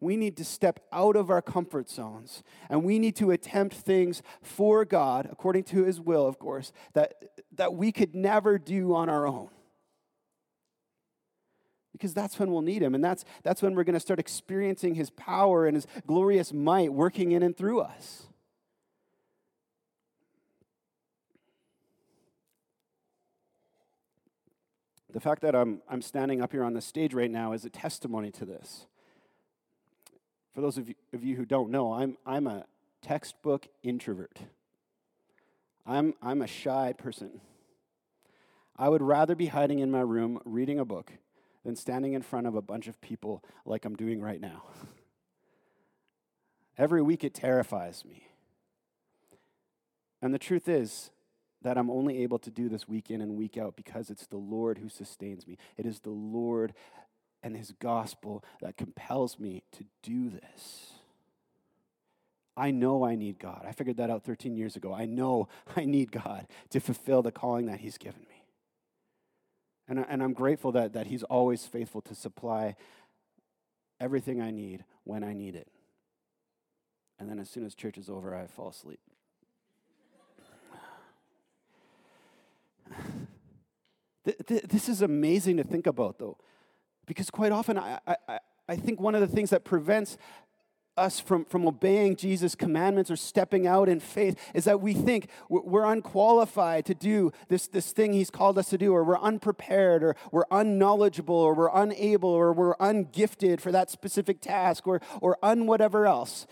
we 0.00 0.16
need 0.16 0.36
to 0.36 0.44
step 0.44 0.80
out 0.92 1.16
of 1.16 1.30
our 1.30 1.40
comfort 1.40 1.88
zones 1.88 2.42
and 2.68 2.84
we 2.84 2.98
need 2.98 3.16
to 3.16 3.30
attempt 3.30 3.74
things 3.74 4.22
for 4.42 4.84
God, 4.84 5.28
according 5.30 5.64
to 5.64 5.84
His 5.84 6.00
will, 6.00 6.26
of 6.26 6.38
course, 6.38 6.72
that, 6.92 7.14
that 7.54 7.74
we 7.74 7.92
could 7.92 8.14
never 8.14 8.58
do 8.58 8.94
on 8.94 9.08
our 9.08 9.26
own. 9.26 9.48
Because 11.92 12.12
that's 12.12 12.38
when 12.38 12.50
we'll 12.50 12.60
need 12.60 12.82
Him, 12.82 12.94
and 12.94 13.02
that's, 13.02 13.24
that's 13.42 13.62
when 13.62 13.74
we're 13.74 13.84
going 13.84 13.94
to 13.94 14.00
start 14.00 14.20
experiencing 14.20 14.94
His 14.94 15.08
power 15.10 15.66
and 15.66 15.74
His 15.74 15.86
glorious 16.06 16.52
might 16.52 16.92
working 16.92 17.32
in 17.32 17.42
and 17.42 17.56
through 17.56 17.80
us. 17.80 18.26
The 25.10 25.20
fact 25.20 25.40
that 25.40 25.54
I'm, 25.54 25.80
I'm 25.88 26.02
standing 26.02 26.42
up 26.42 26.52
here 26.52 26.62
on 26.62 26.74
the 26.74 26.82
stage 26.82 27.14
right 27.14 27.30
now 27.30 27.54
is 27.54 27.64
a 27.64 27.70
testimony 27.70 28.30
to 28.32 28.44
this. 28.44 28.86
For 30.56 30.62
those 30.62 30.78
of 30.78 30.88
you, 30.88 30.94
of 31.12 31.22
you 31.22 31.36
who 31.36 31.44
don't 31.44 31.68
know, 31.68 31.92
I'm, 31.92 32.16
I'm 32.24 32.46
a 32.46 32.64
textbook 33.02 33.68
introvert. 33.82 34.38
I'm, 35.84 36.14
I'm 36.22 36.40
a 36.40 36.46
shy 36.46 36.94
person. 36.96 37.42
I 38.74 38.88
would 38.88 39.02
rather 39.02 39.34
be 39.34 39.48
hiding 39.48 39.80
in 39.80 39.90
my 39.90 40.00
room 40.00 40.40
reading 40.46 40.78
a 40.78 40.86
book 40.86 41.12
than 41.62 41.76
standing 41.76 42.14
in 42.14 42.22
front 42.22 42.46
of 42.46 42.54
a 42.54 42.62
bunch 42.62 42.86
of 42.86 42.98
people 43.02 43.44
like 43.66 43.84
I'm 43.84 43.96
doing 43.96 44.22
right 44.22 44.40
now. 44.40 44.62
Every 46.78 47.02
week 47.02 47.22
it 47.22 47.34
terrifies 47.34 48.02
me. 48.06 48.26
And 50.22 50.32
the 50.32 50.38
truth 50.38 50.70
is 50.70 51.10
that 51.60 51.76
I'm 51.76 51.90
only 51.90 52.22
able 52.22 52.38
to 52.38 52.50
do 52.50 52.70
this 52.70 52.88
week 52.88 53.10
in 53.10 53.20
and 53.20 53.36
week 53.36 53.58
out 53.58 53.76
because 53.76 54.08
it's 54.08 54.26
the 54.26 54.38
Lord 54.38 54.78
who 54.78 54.88
sustains 54.88 55.46
me. 55.46 55.58
It 55.76 55.84
is 55.84 56.00
the 56.00 56.08
Lord 56.08 56.72
and 57.46 57.56
his 57.56 57.72
gospel 57.78 58.44
that 58.60 58.76
compels 58.76 59.38
me 59.38 59.62
to 59.70 59.84
do 60.02 60.28
this. 60.28 60.90
I 62.56 62.72
know 62.72 63.04
I 63.04 63.14
need 63.14 63.38
God. 63.38 63.64
I 63.64 63.70
figured 63.70 63.98
that 63.98 64.10
out 64.10 64.24
13 64.24 64.56
years 64.56 64.74
ago. 64.74 64.92
I 64.92 65.06
know 65.06 65.46
I 65.76 65.84
need 65.84 66.10
God 66.10 66.48
to 66.70 66.80
fulfill 66.80 67.22
the 67.22 67.30
calling 67.30 67.66
that 67.66 67.78
He's 67.78 67.98
given 67.98 68.22
me. 68.22 68.42
And, 69.88 70.00
I, 70.00 70.06
and 70.08 70.24
I'm 70.24 70.32
grateful 70.32 70.72
that, 70.72 70.94
that 70.94 71.06
He's 71.06 71.22
always 71.22 71.64
faithful 71.66 72.00
to 72.02 72.16
supply 72.16 72.74
everything 74.00 74.42
I 74.42 74.50
need 74.50 74.84
when 75.04 75.22
I 75.22 75.32
need 75.32 75.54
it. 75.54 75.68
And 77.20 77.30
then 77.30 77.38
as 77.38 77.48
soon 77.48 77.64
as 77.64 77.76
church 77.76 77.96
is 77.96 78.10
over, 78.10 78.34
I 78.34 78.48
fall 78.48 78.70
asleep. 78.70 78.98
This 84.44 84.88
is 84.88 85.02
amazing 85.02 85.56
to 85.58 85.62
think 85.62 85.86
about, 85.86 86.18
though, 86.18 86.36
because 87.06 87.30
quite 87.30 87.52
often 87.52 87.78
I, 87.78 87.98
I, 88.06 88.38
I 88.68 88.76
think 88.76 89.00
one 89.00 89.14
of 89.14 89.20
the 89.20 89.28
things 89.28 89.50
that 89.50 89.64
prevents 89.64 90.18
us 90.96 91.20
from, 91.20 91.44
from 91.44 91.66
obeying 91.66 92.16
Jesus' 92.16 92.54
commandments 92.54 93.10
or 93.10 93.16
stepping 93.16 93.66
out 93.66 93.88
in 93.88 94.00
faith 94.00 94.38
is 94.54 94.64
that 94.64 94.80
we 94.80 94.94
think 94.94 95.28
we're 95.48 95.84
unqualified 95.84 96.86
to 96.86 96.94
do 96.94 97.32
this, 97.48 97.66
this 97.66 97.92
thing 97.92 98.12
he's 98.12 98.30
called 98.30 98.58
us 98.58 98.70
to 98.70 98.78
do, 98.78 98.94
or 98.94 99.04
we're 99.04 99.18
unprepared, 99.18 100.02
or 100.02 100.16
we're 100.32 100.44
unknowledgeable, 100.50 101.34
or 101.34 101.54
we're 101.54 101.70
unable, 101.74 102.30
or 102.30 102.52
we're 102.52 102.76
ungifted 102.76 103.60
for 103.60 103.70
that 103.72 103.90
specific 103.90 104.40
task, 104.40 104.86
or, 104.86 105.00
or 105.20 105.36
un 105.42 105.66
whatever 105.66 106.06
else, 106.06 106.46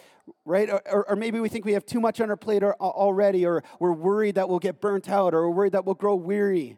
right? 0.44 0.68
Or, 0.70 1.08
or 1.08 1.16
maybe 1.16 1.40
we 1.40 1.48
think 1.48 1.64
we 1.64 1.72
have 1.72 1.86
too 1.86 2.00
much 2.00 2.20
on 2.20 2.28
our 2.28 2.36
plate 2.36 2.62
already, 2.62 3.46
or 3.46 3.64
we're 3.80 3.92
worried 3.92 4.34
that 4.34 4.48
we'll 4.48 4.58
get 4.58 4.80
burnt 4.80 5.08
out, 5.08 5.32
or 5.32 5.48
we're 5.48 5.56
worried 5.56 5.72
that 5.72 5.86
we'll 5.86 5.94
grow 5.94 6.14
weary. 6.14 6.76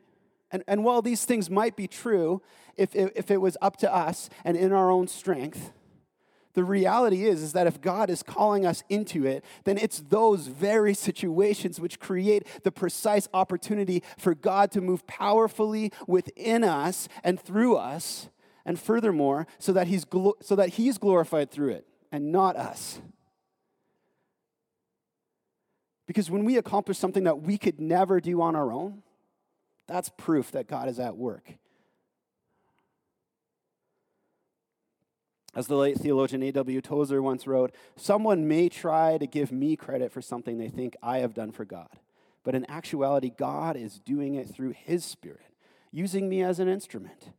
And, 0.56 0.64
and 0.66 0.84
while 0.84 1.02
these 1.02 1.26
things 1.26 1.50
might 1.50 1.76
be 1.76 1.86
true, 1.86 2.40
if, 2.78 2.96
if, 2.96 3.10
if 3.14 3.30
it 3.30 3.42
was 3.42 3.58
up 3.60 3.76
to 3.78 3.94
us 3.94 4.30
and 4.42 4.56
in 4.56 4.72
our 4.72 4.90
own 4.90 5.06
strength, 5.06 5.70
the 6.54 6.64
reality 6.64 7.26
is, 7.26 7.42
is 7.42 7.52
that 7.52 7.66
if 7.66 7.82
God 7.82 8.08
is 8.08 8.22
calling 8.22 8.64
us 8.64 8.82
into 8.88 9.26
it, 9.26 9.44
then 9.64 9.76
it's 9.76 10.02
those 10.08 10.46
very 10.46 10.94
situations 11.08 11.78
which 11.78 12.00
create 12.00 12.46
the 12.62 12.72
precise 12.72 13.28
opportunity 13.34 14.02
for 14.16 14.34
God 14.34 14.72
to 14.72 14.80
move 14.80 15.06
powerfully 15.06 15.92
within 16.06 16.64
us 16.64 17.06
and 17.22 17.38
through 17.38 17.76
us, 17.76 18.30
and 18.64 18.80
furthermore, 18.80 19.46
so 19.58 19.74
that 19.74 19.88
He's, 19.88 20.06
glo- 20.06 20.36
so 20.40 20.56
that 20.56 20.70
he's 20.70 20.96
glorified 20.96 21.50
through 21.50 21.72
it 21.72 21.86
and 22.10 22.32
not 22.32 22.56
us. 22.56 23.02
Because 26.06 26.30
when 26.30 26.46
we 26.46 26.56
accomplish 26.56 26.96
something 26.96 27.24
that 27.24 27.42
we 27.42 27.58
could 27.58 27.78
never 27.78 28.20
do 28.20 28.40
on 28.40 28.56
our 28.56 28.72
own, 28.72 29.02
that's 29.87 30.11
proof 30.16 30.51
that 30.53 30.68
God 30.68 30.88
is 30.88 30.99
at 30.99 31.16
work 31.16 31.55
As 35.57 35.68
the 35.68 35.77
late 35.77 35.96
theologian 35.96 36.42
A.W. 36.42 36.83
Tozer 36.83 37.22
once 37.22 37.46
wrote, 37.46 37.75
someone 37.96 38.46
may 38.46 38.68
try 38.68 39.16
to 39.16 39.27
give 39.27 39.51
me 39.51 39.75
credit 39.75 40.12
for 40.12 40.20
something 40.20 40.59
they 40.59 40.68
think 40.68 40.94
I 41.03 41.20
have 41.20 41.33
done 41.33 41.51
for 41.51 41.64
God. 41.64 41.88
But 42.44 42.55
in 42.55 42.70
actuality, 42.70 43.33
God 43.37 43.75
is 43.75 43.99
doing 43.99 44.35
it 44.35 44.51
through 44.51 44.75
His 44.77 45.03
Spirit, 45.03 45.55
using 45.90 46.29
me 46.29 46.42
as 46.42 46.61
an 46.61 46.68
instrument. 46.68 47.31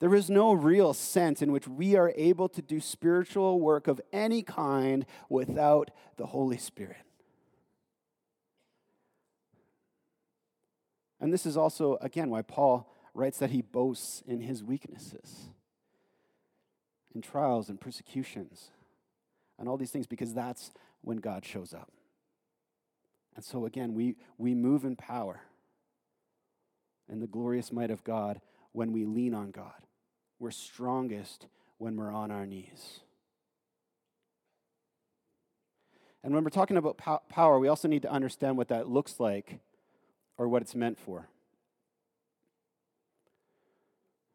There 0.00 0.14
is 0.14 0.28
no 0.28 0.52
real 0.52 0.92
sense 0.92 1.40
in 1.40 1.50
which 1.50 1.66
we 1.66 1.96
are 1.96 2.12
able 2.14 2.50
to 2.50 2.60
do 2.60 2.78
spiritual 2.78 3.58
work 3.58 3.88
of 3.88 4.02
any 4.12 4.42
kind 4.42 5.06
without 5.30 5.90
the 6.18 6.26
Holy 6.26 6.58
Spirit. 6.58 7.05
And 11.20 11.32
this 11.32 11.46
is 11.46 11.56
also, 11.56 11.98
again, 12.00 12.30
why 12.30 12.42
Paul 12.42 12.92
writes 13.14 13.38
that 13.38 13.50
he 13.50 13.62
boasts 13.62 14.22
in 14.26 14.40
his 14.40 14.62
weaknesses 14.62 15.46
in 17.14 17.22
trials 17.22 17.70
and 17.70 17.80
persecutions 17.80 18.70
and 19.58 19.68
all 19.68 19.78
these 19.78 19.90
things 19.90 20.06
because 20.06 20.34
that's 20.34 20.70
when 21.00 21.16
God 21.16 21.44
shows 21.44 21.72
up. 21.72 21.90
And 23.34 23.44
so 23.44 23.64
again, 23.64 23.94
we, 23.94 24.16
we 24.36 24.54
move 24.54 24.84
in 24.84 24.96
power 24.96 25.40
in 27.08 27.20
the 27.20 27.26
glorious 27.26 27.72
might 27.72 27.90
of 27.90 28.04
God 28.04 28.40
when 28.72 28.92
we 28.92 29.04
lean 29.04 29.32
on 29.32 29.50
God. 29.50 29.86
We're 30.38 30.50
strongest 30.50 31.46
when 31.78 31.96
we're 31.96 32.12
on 32.12 32.30
our 32.30 32.44
knees. 32.44 33.00
And 36.22 36.34
when 36.34 36.44
we're 36.44 36.50
talking 36.50 36.76
about 36.76 36.98
po- 36.98 37.22
power, 37.28 37.58
we 37.58 37.68
also 37.68 37.88
need 37.88 38.02
to 38.02 38.10
understand 38.10 38.56
what 38.56 38.68
that 38.68 38.88
looks 38.88 39.20
like 39.20 39.60
or 40.38 40.48
what 40.48 40.62
it's 40.62 40.74
meant 40.74 40.98
for. 40.98 41.28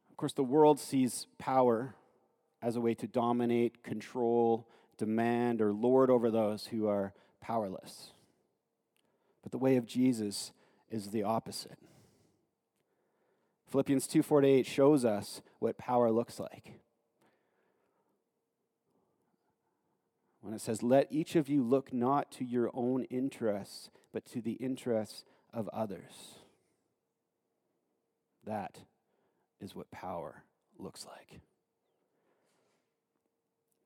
Of 0.10 0.18
course, 0.18 0.34
the 0.34 0.44
world 0.44 0.80
sees 0.80 1.28
power 1.38 1.96
as 2.62 2.76
a 2.76 2.82
way 2.82 2.94
to 2.94 3.08
dominate, 3.08 3.84
control, 3.84 4.68
demand, 4.98 5.62
or 5.62 5.74
lord 5.74 6.10
over 6.10 6.30
those 6.30 6.68
who 6.68 6.88
are 6.88 7.14
powerless. 7.42 8.12
But 9.42 9.52
the 9.52 9.58
way 9.58 9.78
of 9.78 9.86
Jesus 9.86 10.52
is 10.90 11.10
the 11.10 11.24
opposite. 11.24 11.80
Philippians 13.68 14.06
2:48 14.06 14.66
shows 14.66 15.06
us 15.06 15.42
what 15.60 15.78
power 15.78 16.12
looks 16.12 16.40
like. 16.40 16.82
When 20.42 20.54
it 20.54 20.62
says, 20.62 20.84
Let 20.84 21.08
each 21.12 21.36
of 21.36 21.48
you 21.48 21.64
look 21.64 21.94
not 21.94 22.32
to 22.34 22.44
your 22.44 22.70
own 22.74 23.04
interests, 23.06 23.90
but 24.12 24.26
to 24.26 24.42
the 24.42 24.54
interests 24.54 25.24
of 25.54 25.70
others. 25.70 26.36
That 28.46 28.78
is 29.60 29.76
what 29.76 29.92
power 29.92 30.44
looks 30.78 31.06
like. 31.06 31.42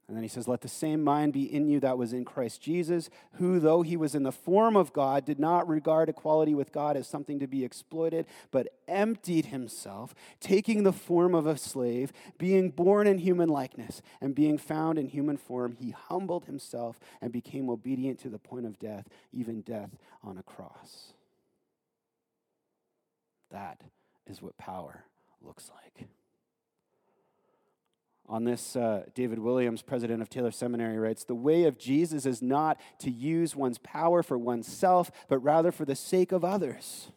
And 0.07 0.15
then 0.15 0.21
he 0.21 0.29
says, 0.29 0.47
Let 0.47 0.61
the 0.61 0.67
same 0.67 1.03
mind 1.03 1.33
be 1.33 1.43
in 1.43 1.67
you 1.67 1.79
that 1.79 1.97
was 1.97 2.13
in 2.13 2.25
Christ 2.25 2.61
Jesus, 2.61 3.09
who, 3.33 3.59
though 3.59 3.81
he 3.81 3.97
was 3.97 4.13
in 4.13 4.21
the 4.21 4.31
form 4.31 4.75
of 4.75 4.93
God, 4.93 5.25
did 5.25 5.39
not 5.39 5.67
regard 5.67 6.09
equality 6.09 6.53
with 6.53 6.71
God 6.71 6.95
as 6.95 7.07
something 7.07 7.39
to 7.39 7.47
be 7.47 7.65
exploited, 7.65 8.27
but 8.51 8.67
emptied 8.87 9.47
himself, 9.47 10.13
taking 10.39 10.83
the 10.83 10.93
form 10.93 11.33
of 11.33 11.47
a 11.47 11.57
slave, 11.57 12.13
being 12.37 12.69
born 12.69 13.07
in 13.07 13.17
human 13.17 13.49
likeness, 13.49 14.03
and 14.21 14.35
being 14.35 14.59
found 14.59 14.99
in 14.99 15.07
human 15.07 15.37
form, 15.37 15.75
he 15.79 15.89
humbled 15.89 16.45
himself 16.45 16.99
and 17.19 17.31
became 17.31 17.67
obedient 17.67 18.19
to 18.19 18.29
the 18.29 18.39
point 18.39 18.67
of 18.67 18.77
death, 18.77 19.07
even 19.33 19.61
death 19.61 19.97
on 20.23 20.37
a 20.37 20.43
cross. 20.43 21.13
That 23.51 23.81
is 24.27 24.41
what 24.41 24.57
power 24.57 25.05
looks 25.41 25.69
like. 25.69 26.07
On 28.27 28.43
this, 28.43 28.75
uh, 28.75 29.03
David 29.13 29.37
Williams, 29.37 29.83
president 29.83 30.21
of 30.21 30.29
Taylor 30.29 30.49
Seminary, 30.49 30.97
writes 30.97 31.23
The 31.23 31.35
way 31.35 31.65
of 31.65 31.77
Jesus 31.77 32.25
is 32.25 32.41
not 32.41 32.79
to 32.99 33.11
use 33.11 33.55
one's 33.55 33.77
power 33.77 34.23
for 34.23 34.37
oneself, 34.37 35.11
but 35.29 35.37
rather 35.39 35.71
for 35.71 35.85
the 35.85 35.95
sake 35.95 36.31
of 36.31 36.43
others. 36.43 37.11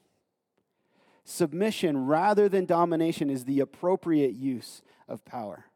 Submission 1.25 2.07
rather 2.07 2.49
than 2.49 2.67
domination 2.67 3.31
is 3.31 3.45
the 3.45 3.61
appropriate 3.61 4.35
use 4.35 4.83
of 5.09 5.25
power. 5.25 5.67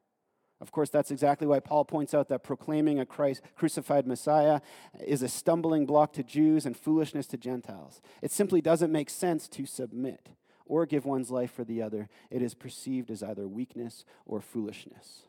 Of 0.60 0.70
course, 0.70 0.90
that's 0.90 1.10
exactly 1.10 1.46
why 1.46 1.60
Paul 1.60 1.84
points 1.84 2.14
out 2.14 2.28
that 2.28 2.44
proclaiming 2.44 3.00
a 3.00 3.06
Christ 3.06 3.42
crucified 3.56 4.06
Messiah 4.06 4.60
is 5.04 5.22
a 5.22 5.28
stumbling 5.28 5.86
block 5.86 6.12
to 6.12 6.22
Jews 6.22 6.66
and 6.66 6.76
foolishness 6.76 7.26
to 7.28 7.36
Gentiles. 7.36 8.00
It 8.20 8.30
simply 8.30 8.60
doesn't 8.60 8.92
make 8.92 9.10
sense 9.10 9.48
to 9.48 9.66
submit 9.66 10.28
or 10.66 10.86
give 10.86 11.04
one's 11.04 11.30
life 11.30 11.52
for 11.52 11.64
the 11.64 11.82
other, 11.82 12.08
it 12.30 12.42
is 12.42 12.54
perceived 12.54 13.10
as 13.10 13.22
either 13.22 13.46
weakness 13.46 14.04
or 14.26 14.40
foolishness. 14.40 15.22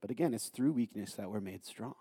But 0.00 0.10
again, 0.10 0.34
it's 0.34 0.48
through 0.48 0.72
weakness 0.72 1.14
that 1.14 1.30
we're 1.30 1.40
made 1.40 1.64
strong. 1.64 1.94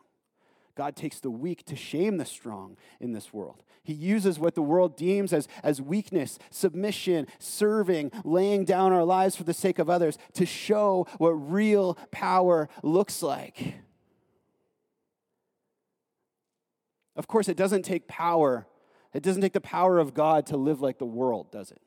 God 0.76 0.96
takes 0.96 1.20
the 1.20 1.30
weak 1.30 1.66
to 1.66 1.76
shame 1.76 2.18
the 2.18 2.26
strong 2.26 2.78
in 3.00 3.14
this 3.14 3.32
world. 3.32 3.64
He 3.84 3.94
uses 3.94 4.40
what 4.40 4.56
the 4.56 4.62
world 4.62 4.98
deems 4.98 5.32
as, 5.32 5.48
as 5.62 5.82
weakness, 5.82 6.40
submission, 6.50 7.28
serving, 7.38 8.12
laying 8.24 8.66
down 8.66 8.92
our 8.92 9.04
lives 9.04 9.36
for 9.36 9.44
the 9.44 9.54
sake 9.54 9.78
of 9.78 9.90
others 9.90 10.18
to 10.34 10.46
show 10.46 11.06
what 11.18 11.32
real 11.32 11.96
power 12.12 12.70
looks 12.82 13.22
like. 13.22 13.76
Of 17.16 17.28
course, 17.28 17.48
it 17.48 17.58
doesn't 17.58 17.84
take 17.84 18.08
power, 18.08 18.66
it 19.14 19.22
doesn't 19.22 19.44
take 19.44 19.54
the 19.54 19.62
power 19.62 20.00
of 20.00 20.16
God 20.16 20.48
to 20.48 20.58
live 20.58 20.82
like 20.82 20.98
the 20.98 21.06
world, 21.06 21.52
does 21.52 21.70
it? 21.72 21.82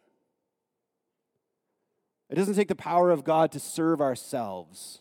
It 2.28 2.34
doesn't 2.34 2.54
take 2.54 2.68
the 2.68 2.74
power 2.74 3.10
of 3.10 3.24
God 3.24 3.52
to 3.52 3.60
serve 3.60 4.00
ourselves. 4.00 5.00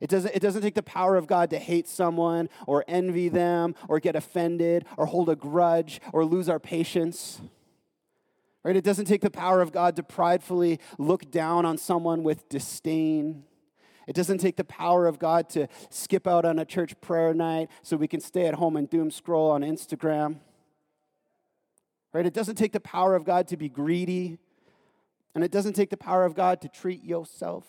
It 0.00 0.10
doesn't, 0.10 0.34
it 0.34 0.40
doesn't 0.40 0.62
take 0.62 0.74
the 0.74 0.82
power 0.82 1.16
of 1.16 1.26
God 1.26 1.50
to 1.50 1.58
hate 1.58 1.86
someone 1.86 2.48
or 2.66 2.84
envy 2.88 3.28
them 3.28 3.74
or 3.88 4.00
get 4.00 4.16
offended 4.16 4.84
or 4.96 5.06
hold 5.06 5.28
a 5.28 5.36
grudge 5.36 6.00
or 6.12 6.24
lose 6.24 6.48
our 6.48 6.58
patience. 6.58 7.40
Right? 8.64 8.76
It 8.76 8.84
doesn't 8.84 9.06
take 9.06 9.20
the 9.20 9.30
power 9.30 9.60
of 9.60 9.72
God 9.72 9.96
to 9.96 10.02
pridefully 10.02 10.80
look 10.98 11.30
down 11.30 11.64
on 11.64 11.78
someone 11.78 12.24
with 12.24 12.48
disdain. 12.48 13.44
It 14.08 14.14
doesn't 14.14 14.38
take 14.38 14.56
the 14.56 14.64
power 14.64 15.06
of 15.06 15.20
God 15.20 15.48
to 15.50 15.68
skip 15.88 16.26
out 16.26 16.44
on 16.44 16.58
a 16.58 16.64
church 16.64 17.00
prayer 17.00 17.32
night 17.32 17.70
so 17.82 17.96
we 17.96 18.08
can 18.08 18.20
stay 18.20 18.46
at 18.46 18.54
home 18.54 18.76
and 18.76 18.90
doom 18.90 19.10
scroll 19.10 19.52
on 19.52 19.62
Instagram. 19.62 20.40
Right? 22.12 22.26
It 22.26 22.34
doesn't 22.34 22.56
take 22.56 22.72
the 22.72 22.80
power 22.80 23.14
of 23.14 23.24
God 23.24 23.48
to 23.48 23.56
be 23.56 23.68
greedy 23.68 24.38
and 25.34 25.42
it 25.42 25.50
doesn't 25.50 25.74
take 25.74 25.90
the 25.90 25.96
power 25.96 26.24
of 26.24 26.34
God 26.34 26.60
to 26.62 26.68
treat 26.68 27.02
yourself, 27.02 27.64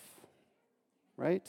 right? 1.18 1.48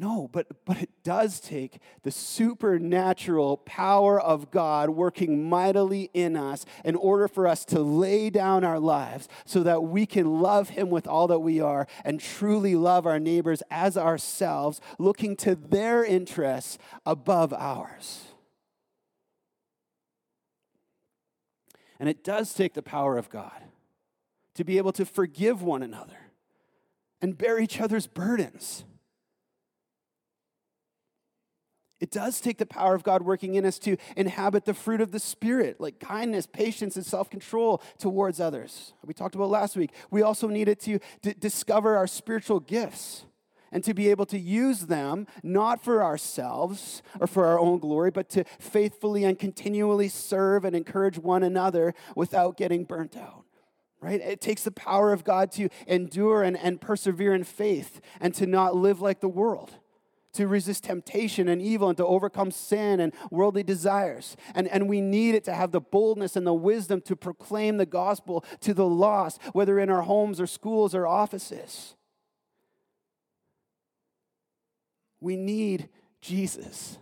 No, 0.00 0.30
but, 0.32 0.64
but 0.64 0.80
it 0.80 0.88
does 1.02 1.40
take 1.40 1.78
the 2.04 2.10
supernatural 2.10 3.58
power 3.58 4.18
of 4.18 4.50
God 4.50 4.90
working 4.90 5.46
mightily 5.46 6.10
in 6.14 6.36
us 6.36 6.64
in 6.86 6.94
order 6.96 7.28
for 7.28 7.46
us 7.46 7.66
to 7.66 7.80
lay 7.80 8.30
down 8.30 8.64
our 8.64 8.78
lives 8.78 9.28
so 9.44 9.62
that 9.62 9.82
we 9.82 10.06
can 10.06 10.40
love 10.40 10.70
Him 10.70 10.88
with 10.88 11.06
all 11.06 11.26
that 11.26 11.40
we 11.40 11.60
are 11.60 11.86
and 12.02 12.18
truly 12.18 12.76
love 12.76 13.04
our 13.04 13.18
neighbors 13.18 13.62
as 13.70 13.98
ourselves, 13.98 14.80
looking 14.98 15.36
to 15.36 15.54
their 15.54 16.02
interests 16.02 16.78
above 17.04 17.52
ours. 17.52 18.29
And 22.00 22.08
it 22.08 22.24
does 22.24 22.54
take 22.54 22.72
the 22.72 22.82
power 22.82 23.18
of 23.18 23.28
God 23.28 23.62
to 24.54 24.64
be 24.64 24.78
able 24.78 24.92
to 24.92 25.04
forgive 25.04 25.62
one 25.62 25.82
another 25.82 26.16
and 27.20 27.36
bear 27.36 27.60
each 27.60 27.78
other's 27.78 28.06
burdens. 28.06 28.84
It 32.00 32.10
does 32.10 32.40
take 32.40 32.56
the 32.56 32.64
power 32.64 32.94
of 32.94 33.02
God 33.02 33.20
working 33.20 33.54
in 33.56 33.66
us 33.66 33.78
to 33.80 33.98
inhabit 34.16 34.64
the 34.64 34.72
fruit 34.72 35.02
of 35.02 35.12
the 35.12 35.20
Spirit, 35.20 35.78
like 35.78 36.00
kindness, 36.00 36.46
patience, 36.46 36.96
and 36.96 37.04
self 37.04 37.28
control 37.28 37.82
towards 37.98 38.40
others. 38.40 38.94
We 39.04 39.12
talked 39.12 39.34
about 39.34 39.50
last 39.50 39.76
week. 39.76 39.90
We 40.10 40.22
also 40.22 40.48
needed 40.48 40.80
to 40.80 40.98
d- 41.20 41.34
discover 41.38 41.98
our 41.98 42.06
spiritual 42.06 42.60
gifts 42.60 43.26
and 43.72 43.84
to 43.84 43.94
be 43.94 44.10
able 44.10 44.26
to 44.26 44.38
use 44.38 44.86
them 44.86 45.26
not 45.42 45.82
for 45.82 46.02
ourselves 46.02 47.02
or 47.20 47.26
for 47.26 47.46
our 47.46 47.58
own 47.58 47.78
glory, 47.78 48.10
but 48.10 48.28
to 48.30 48.44
faithfully 48.58 49.24
and 49.24 49.38
continually 49.38 50.08
serve 50.08 50.64
and 50.64 50.74
encourage 50.74 51.18
one 51.18 51.42
another 51.42 51.94
without 52.16 52.56
getting 52.56 52.84
burnt 52.84 53.16
out. 53.16 53.44
Right? 54.00 54.20
It 54.20 54.40
takes 54.40 54.64
the 54.64 54.70
power 54.70 55.12
of 55.12 55.24
God 55.24 55.52
to 55.52 55.68
endure 55.86 56.42
and, 56.42 56.56
and 56.56 56.80
persevere 56.80 57.34
in 57.34 57.44
faith 57.44 58.00
and 58.18 58.34
to 58.34 58.46
not 58.46 58.74
live 58.74 59.02
like 59.02 59.20
the 59.20 59.28
world 59.28 59.74
to 60.32 60.46
resist 60.46 60.84
temptation 60.84 61.48
and 61.48 61.60
evil 61.60 61.88
and 61.88 61.96
to 61.96 62.06
overcome 62.06 62.50
sin 62.50 63.00
and 63.00 63.12
worldly 63.30 63.62
desires. 63.62 64.36
And, 64.54 64.68
and 64.68 64.88
we 64.88 65.00
need 65.00 65.34
it 65.34 65.44
to 65.44 65.54
have 65.54 65.72
the 65.72 65.80
boldness 65.80 66.36
and 66.36 66.46
the 66.46 66.54
wisdom 66.54 67.00
to 67.02 67.16
proclaim 67.16 67.76
the 67.76 67.86
gospel 67.86 68.44
to 68.60 68.74
the 68.74 68.86
lost, 68.86 69.40
whether 69.52 69.78
in 69.78 69.90
our 69.90 70.02
homes 70.02 70.40
or 70.40 70.46
schools 70.46 70.94
or 70.94 71.06
offices. 71.06 71.96
We 75.20 75.36
need 75.36 75.88
Jesus. 76.20 76.98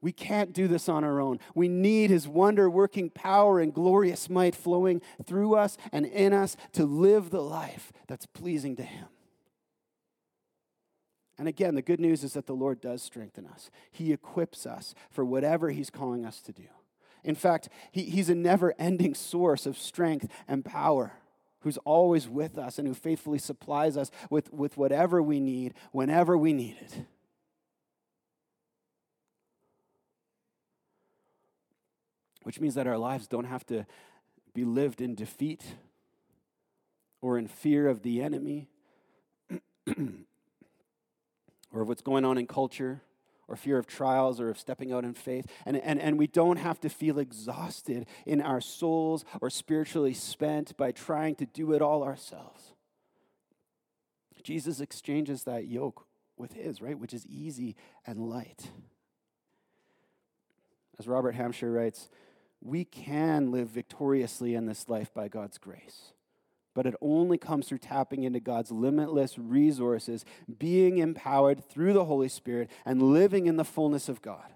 We 0.00 0.12
can't 0.12 0.52
do 0.52 0.66
this 0.66 0.88
on 0.88 1.04
our 1.04 1.20
own. 1.20 1.38
We 1.54 1.68
need 1.68 2.10
his 2.10 2.26
wonder 2.26 2.68
working 2.68 3.08
power 3.08 3.60
and 3.60 3.72
glorious 3.72 4.28
might 4.28 4.54
flowing 4.54 5.00
through 5.24 5.54
us 5.54 5.78
and 5.92 6.06
in 6.06 6.32
us 6.32 6.56
to 6.72 6.84
live 6.84 7.30
the 7.30 7.42
life 7.42 7.92
that's 8.08 8.26
pleasing 8.26 8.74
to 8.76 8.82
him. 8.82 9.06
And 11.38 11.48
again, 11.48 11.74
the 11.74 11.82
good 11.82 12.00
news 12.00 12.24
is 12.24 12.34
that 12.34 12.46
the 12.46 12.54
Lord 12.54 12.80
does 12.80 13.02
strengthen 13.02 13.46
us. 13.46 13.70
He 13.90 14.12
equips 14.12 14.66
us 14.66 14.94
for 15.10 15.24
whatever 15.24 15.70
He's 15.70 15.90
calling 15.90 16.24
us 16.24 16.40
to 16.42 16.52
do. 16.52 16.68
In 17.24 17.34
fact, 17.34 17.68
he, 17.90 18.02
He's 18.04 18.28
a 18.28 18.34
never 18.34 18.74
ending 18.78 19.14
source 19.14 19.66
of 19.66 19.78
strength 19.78 20.28
and 20.46 20.64
power 20.64 21.14
who's 21.62 21.78
always 21.78 22.28
with 22.28 22.58
us 22.58 22.78
and 22.78 22.86
who 22.86 22.94
faithfully 22.94 23.38
supplies 23.38 23.96
us 23.96 24.10
with, 24.30 24.52
with 24.52 24.76
whatever 24.76 25.22
we 25.22 25.40
need 25.40 25.74
whenever 25.92 26.36
we 26.36 26.52
need 26.52 26.76
it. 26.80 27.04
Which 32.42 32.60
means 32.60 32.74
that 32.74 32.86
our 32.86 32.98
lives 32.98 33.26
don't 33.28 33.44
have 33.44 33.64
to 33.66 33.86
be 34.54 34.64
lived 34.64 35.00
in 35.00 35.14
defeat 35.14 35.76
or 37.20 37.38
in 37.38 37.46
fear 37.46 37.88
of 37.88 38.02
the 38.02 38.20
enemy 38.20 38.68
or 41.72 41.82
of 41.82 41.88
what's 41.88 42.02
going 42.02 42.24
on 42.24 42.36
in 42.36 42.46
culture 42.46 43.00
or 43.52 43.56
fear 43.56 43.76
of 43.76 43.86
trials 43.86 44.40
or 44.40 44.48
of 44.48 44.58
stepping 44.58 44.92
out 44.92 45.04
in 45.04 45.12
faith. 45.12 45.46
And, 45.66 45.76
and, 45.76 46.00
and 46.00 46.18
we 46.18 46.26
don't 46.26 46.56
have 46.56 46.80
to 46.80 46.88
feel 46.88 47.18
exhausted 47.18 48.06
in 48.24 48.40
our 48.40 48.62
souls 48.62 49.26
or 49.42 49.50
spiritually 49.50 50.14
spent 50.14 50.74
by 50.78 50.90
trying 50.90 51.34
to 51.36 51.44
do 51.44 51.72
it 51.74 51.82
all 51.82 52.02
ourselves. 52.02 52.72
Jesus 54.42 54.80
exchanges 54.80 55.44
that 55.44 55.66
yoke 55.66 56.06
with 56.36 56.54
his, 56.54 56.80
right, 56.80 56.98
which 56.98 57.12
is 57.12 57.26
easy 57.26 57.76
and 58.06 58.28
light. 58.28 58.70
As 60.98 61.06
Robert 61.06 61.34
Hampshire 61.34 61.70
writes, 61.70 62.08
we 62.60 62.84
can 62.84 63.52
live 63.52 63.68
victoriously 63.68 64.54
in 64.54 64.64
this 64.64 64.88
life 64.88 65.12
by 65.12 65.28
God's 65.28 65.58
grace 65.58 66.12
but 66.74 66.86
it 66.86 66.94
only 67.00 67.38
comes 67.38 67.68
through 67.68 67.78
tapping 67.78 68.22
into 68.22 68.40
God's 68.40 68.70
limitless 68.70 69.38
resources, 69.38 70.24
being 70.58 70.98
empowered 70.98 71.68
through 71.68 71.92
the 71.92 72.04
Holy 72.04 72.28
Spirit, 72.28 72.70
and 72.84 73.02
living 73.02 73.46
in 73.46 73.56
the 73.56 73.64
fullness 73.64 74.08
of 74.08 74.22
God. 74.22 74.52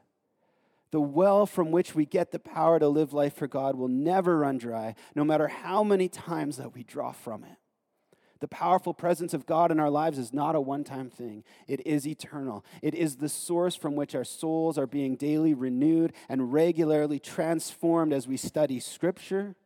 The 0.92 1.00
well 1.00 1.46
from 1.46 1.70
which 1.70 1.94
we 1.94 2.06
get 2.06 2.30
the 2.30 2.38
power 2.38 2.78
to 2.78 2.88
live 2.88 3.12
life 3.12 3.34
for 3.34 3.48
God 3.48 3.76
will 3.76 3.88
never 3.88 4.38
run 4.38 4.58
dry, 4.58 4.94
no 5.14 5.24
matter 5.24 5.48
how 5.48 5.82
many 5.82 6.08
times 6.08 6.56
that 6.56 6.74
we 6.74 6.84
draw 6.84 7.12
from 7.12 7.44
it. 7.44 7.58
The 8.40 8.48
powerful 8.48 8.92
presence 8.92 9.32
of 9.32 9.46
God 9.46 9.72
in 9.72 9.80
our 9.80 9.90
lives 9.90 10.18
is 10.18 10.32
not 10.32 10.54
a 10.54 10.60
one 10.60 10.84
time 10.84 11.10
thing, 11.10 11.42
it 11.66 11.84
is 11.86 12.06
eternal. 12.06 12.64
It 12.82 12.94
is 12.94 13.16
the 13.16 13.28
source 13.28 13.74
from 13.74 13.96
which 13.96 14.14
our 14.14 14.24
souls 14.24 14.78
are 14.78 14.86
being 14.86 15.16
daily 15.16 15.54
renewed 15.54 16.12
and 16.28 16.52
regularly 16.52 17.18
transformed 17.18 18.12
as 18.12 18.28
we 18.28 18.36
study 18.36 18.78
Scripture 18.78 19.56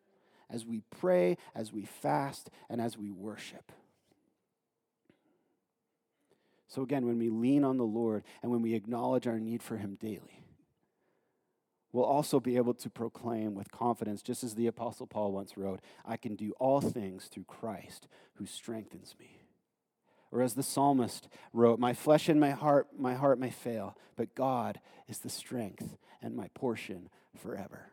as 0.52 0.64
we 0.66 0.82
pray, 0.90 1.36
as 1.54 1.72
we 1.72 1.84
fast, 1.84 2.50
and 2.68 2.80
as 2.80 2.98
we 2.98 3.10
worship. 3.10 3.72
So, 6.68 6.82
again, 6.82 7.06
when 7.06 7.18
we 7.18 7.30
lean 7.30 7.64
on 7.64 7.78
the 7.78 7.84
Lord 7.84 8.22
and 8.42 8.50
when 8.50 8.62
we 8.62 8.74
acknowledge 8.74 9.26
our 9.26 9.40
need 9.40 9.62
for 9.62 9.76
Him 9.76 9.96
daily, 10.00 10.44
we'll 11.92 12.04
also 12.04 12.38
be 12.38 12.56
able 12.56 12.74
to 12.74 12.88
proclaim 12.88 13.54
with 13.54 13.72
confidence, 13.72 14.22
just 14.22 14.44
as 14.44 14.54
the 14.54 14.68
Apostle 14.68 15.08
Paul 15.08 15.32
once 15.32 15.56
wrote, 15.56 15.80
I 16.04 16.16
can 16.16 16.36
do 16.36 16.52
all 16.60 16.80
things 16.80 17.24
through 17.24 17.44
Christ 17.44 18.06
who 18.34 18.46
strengthens 18.46 19.16
me. 19.18 19.40
Or 20.30 20.42
as 20.42 20.54
the 20.54 20.62
psalmist 20.62 21.28
wrote, 21.52 21.80
My 21.80 21.92
flesh 21.92 22.28
and 22.28 22.38
my 22.38 22.50
heart, 22.50 22.88
my 22.96 23.14
heart 23.14 23.40
may 23.40 23.50
fail, 23.50 23.96
but 24.16 24.36
God 24.36 24.80
is 25.08 25.18
the 25.18 25.28
strength 25.28 25.96
and 26.22 26.36
my 26.36 26.48
portion 26.54 27.08
forever. 27.36 27.89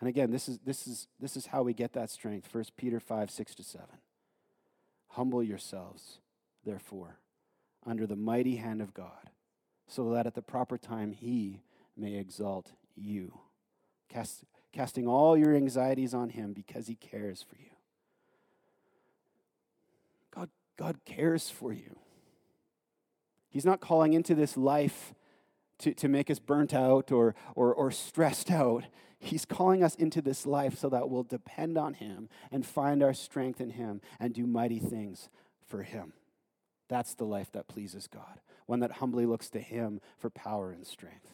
And 0.00 0.08
again, 0.08 0.30
this 0.30 0.48
is, 0.48 0.58
this 0.64 0.86
is, 0.86 1.08
this 1.18 1.36
is 1.36 1.46
how 1.46 1.62
we 1.62 1.72
get 1.72 1.92
that 1.94 2.10
strength. 2.10 2.52
1 2.52 2.64
Peter 2.76 3.00
5, 3.00 3.30
6 3.30 3.54
to 3.54 3.62
7. 3.62 3.86
Humble 5.08 5.42
yourselves, 5.42 6.18
therefore, 6.64 7.18
under 7.86 8.06
the 8.06 8.16
mighty 8.16 8.56
hand 8.56 8.82
of 8.82 8.92
God, 8.92 9.30
so 9.86 10.10
that 10.10 10.26
at 10.26 10.34
the 10.34 10.42
proper 10.42 10.76
time 10.76 11.12
he 11.12 11.62
may 11.96 12.14
exalt 12.14 12.72
you, 12.94 13.38
cast, 14.10 14.44
casting 14.72 15.08
all 15.08 15.36
your 15.36 15.54
anxieties 15.54 16.12
on 16.12 16.30
him 16.30 16.52
because 16.52 16.86
he 16.86 16.94
cares 16.94 17.42
for 17.42 17.56
you. 17.56 17.70
God, 20.34 20.50
God 20.76 20.98
cares 21.06 21.48
for 21.48 21.72
you. 21.72 21.96
He's 23.48 23.64
not 23.64 23.80
calling 23.80 24.12
into 24.12 24.34
this 24.34 24.58
life 24.58 25.14
to, 25.78 25.94
to 25.94 26.08
make 26.08 26.30
us 26.30 26.38
burnt 26.38 26.74
out 26.74 27.10
or, 27.10 27.34
or, 27.54 27.72
or 27.72 27.90
stressed 27.90 28.50
out. 28.50 28.84
He's 29.18 29.44
calling 29.44 29.82
us 29.82 29.94
into 29.94 30.20
this 30.20 30.46
life 30.46 30.78
so 30.78 30.88
that 30.90 31.08
we'll 31.08 31.22
depend 31.22 31.78
on 31.78 31.94
Him 31.94 32.28
and 32.50 32.64
find 32.66 33.02
our 33.02 33.14
strength 33.14 33.60
in 33.60 33.70
Him 33.70 34.00
and 34.20 34.34
do 34.34 34.46
mighty 34.46 34.78
things 34.78 35.30
for 35.66 35.82
Him. 35.82 36.12
That's 36.88 37.14
the 37.14 37.24
life 37.24 37.50
that 37.52 37.68
pleases 37.68 38.06
God, 38.06 38.40
one 38.66 38.80
that 38.80 38.92
humbly 38.92 39.26
looks 39.26 39.48
to 39.50 39.60
Him 39.60 40.00
for 40.18 40.30
power 40.30 40.70
and 40.70 40.86
strength. 40.86 41.32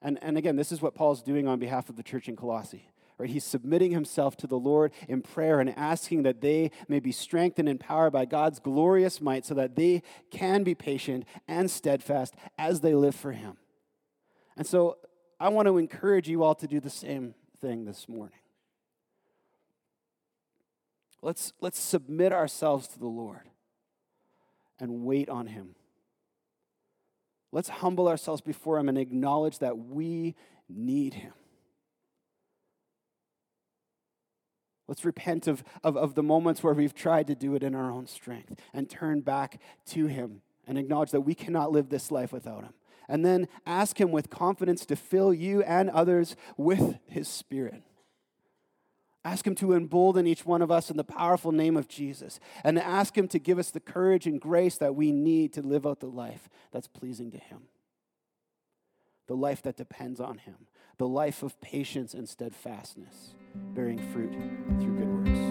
And, 0.00 0.18
and 0.22 0.38
again, 0.38 0.56
this 0.56 0.70
is 0.70 0.80
what 0.80 0.94
Paul's 0.94 1.22
doing 1.22 1.48
on 1.48 1.58
behalf 1.58 1.88
of 1.88 1.96
the 1.96 2.02
church 2.02 2.28
in 2.28 2.36
Colossae. 2.36 2.88
Right? 3.18 3.30
He's 3.30 3.44
submitting 3.44 3.90
himself 3.90 4.36
to 4.36 4.46
the 4.46 4.58
Lord 4.58 4.92
in 5.08 5.22
prayer 5.22 5.58
and 5.58 5.76
asking 5.76 6.22
that 6.22 6.40
they 6.40 6.70
may 6.86 7.00
be 7.00 7.10
strengthened 7.10 7.68
and 7.68 7.80
empowered 7.80 8.12
by 8.12 8.26
God's 8.26 8.60
glorious 8.60 9.20
might 9.20 9.44
so 9.44 9.54
that 9.54 9.74
they 9.74 10.02
can 10.30 10.62
be 10.62 10.76
patient 10.76 11.24
and 11.48 11.68
steadfast 11.68 12.36
as 12.56 12.80
they 12.80 12.94
live 12.94 13.16
for 13.16 13.32
Him. 13.32 13.56
And 14.56 14.64
so 14.64 14.98
I 15.40 15.48
want 15.48 15.66
to 15.66 15.78
encourage 15.78 16.28
you 16.28 16.42
all 16.42 16.54
to 16.56 16.66
do 16.66 16.80
the 16.80 16.90
same 16.90 17.34
thing 17.60 17.84
this 17.84 18.08
morning. 18.08 18.38
Let's, 21.22 21.52
let's 21.60 21.78
submit 21.78 22.32
ourselves 22.32 22.88
to 22.88 22.98
the 22.98 23.06
Lord 23.06 23.48
and 24.80 25.04
wait 25.04 25.28
on 25.28 25.46
Him. 25.48 25.74
Let's 27.50 27.68
humble 27.68 28.08
ourselves 28.08 28.40
before 28.40 28.78
Him 28.78 28.88
and 28.88 28.98
acknowledge 28.98 29.58
that 29.58 29.78
we 29.78 30.34
need 30.68 31.14
Him. 31.14 31.32
Let's 34.86 35.04
repent 35.04 35.46
of, 35.46 35.62
of, 35.84 35.96
of 35.96 36.14
the 36.14 36.22
moments 36.22 36.62
where 36.62 36.74
we've 36.74 36.94
tried 36.94 37.26
to 37.26 37.34
do 37.34 37.54
it 37.54 37.62
in 37.62 37.74
our 37.74 37.90
own 37.90 38.06
strength 38.06 38.54
and 38.72 38.88
turn 38.88 39.20
back 39.20 39.60
to 39.86 40.06
Him 40.06 40.40
and 40.66 40.78
acknowledge 40.78 41.10
that 41.10 41.20
we 41.22 41.34
cannot 41.34 41.72
live 41.72 41.90
this 41.90 42.10
life 42.10 42.32
without 42.32 42.64
Him 42.64 42.74
and 43.08 43.24
then 43.24 43.48
ask 43.66 44.00
Him 44.00 44.10
with 44.10 44.30
confidence 44.30 44.84
to 44.86 44.96
fill 44.96 45.32
you 45.32 45.62
and 45.62 45.90
others 45.90 46.36
with 46.56 46.98
His 47.06 47.26
Spirit. 47.26 47.82
Ask 49.24 49.46
Him 49.46 49.54
to 49.56 49.72
embolden 49.74 50.26
each 50.26 50.46
one 50.46 50.62
of 50.62 50.70
us 50.70 50.90
in 50.90 50.96
the 50.96 51.04
powerful 51.04 51.52
name 51.52 51.76
of 51.76 51.88
Jesus. 51.88 52.38
And 52.62 52.78
ask 52.78 53.16
Him 53.16 53.28
to 53.28 53.38
give 53.38 53.58
us 53.58 53.70
the 53.70 53.80
courage 53.80 54.26
and 54.26 54.40
grace 54.40 54.76
that 54.78 54.94
we 54.94 55.12
need 55.12 55.52
to 55.54 55.62
live 55.62 55.86
out 55.86 56.00
the 56.00 56.06
life 56.06 56.48
that's 56.70 56.88
pleasing 56.88 57.30
to 57.32 57.38
Him. 57.38 57.62
The 59.26 59.36
life 59.36 59.62
that 59.62 59.76
depends 59.76 60.20
on 60.20 60.38
Him. 60.38 60.68
The 60.98 61.08
life 61.08 61.42
of 61.42 61.60
patience 61.60 62.14
and 62.14 62.28
steadfastness, 62.28 63.34
bearing 63.54 63.98
fruit 64.12 64.32
through 64.80 64.96
good 64.96 65.28
works. 65.28 65.47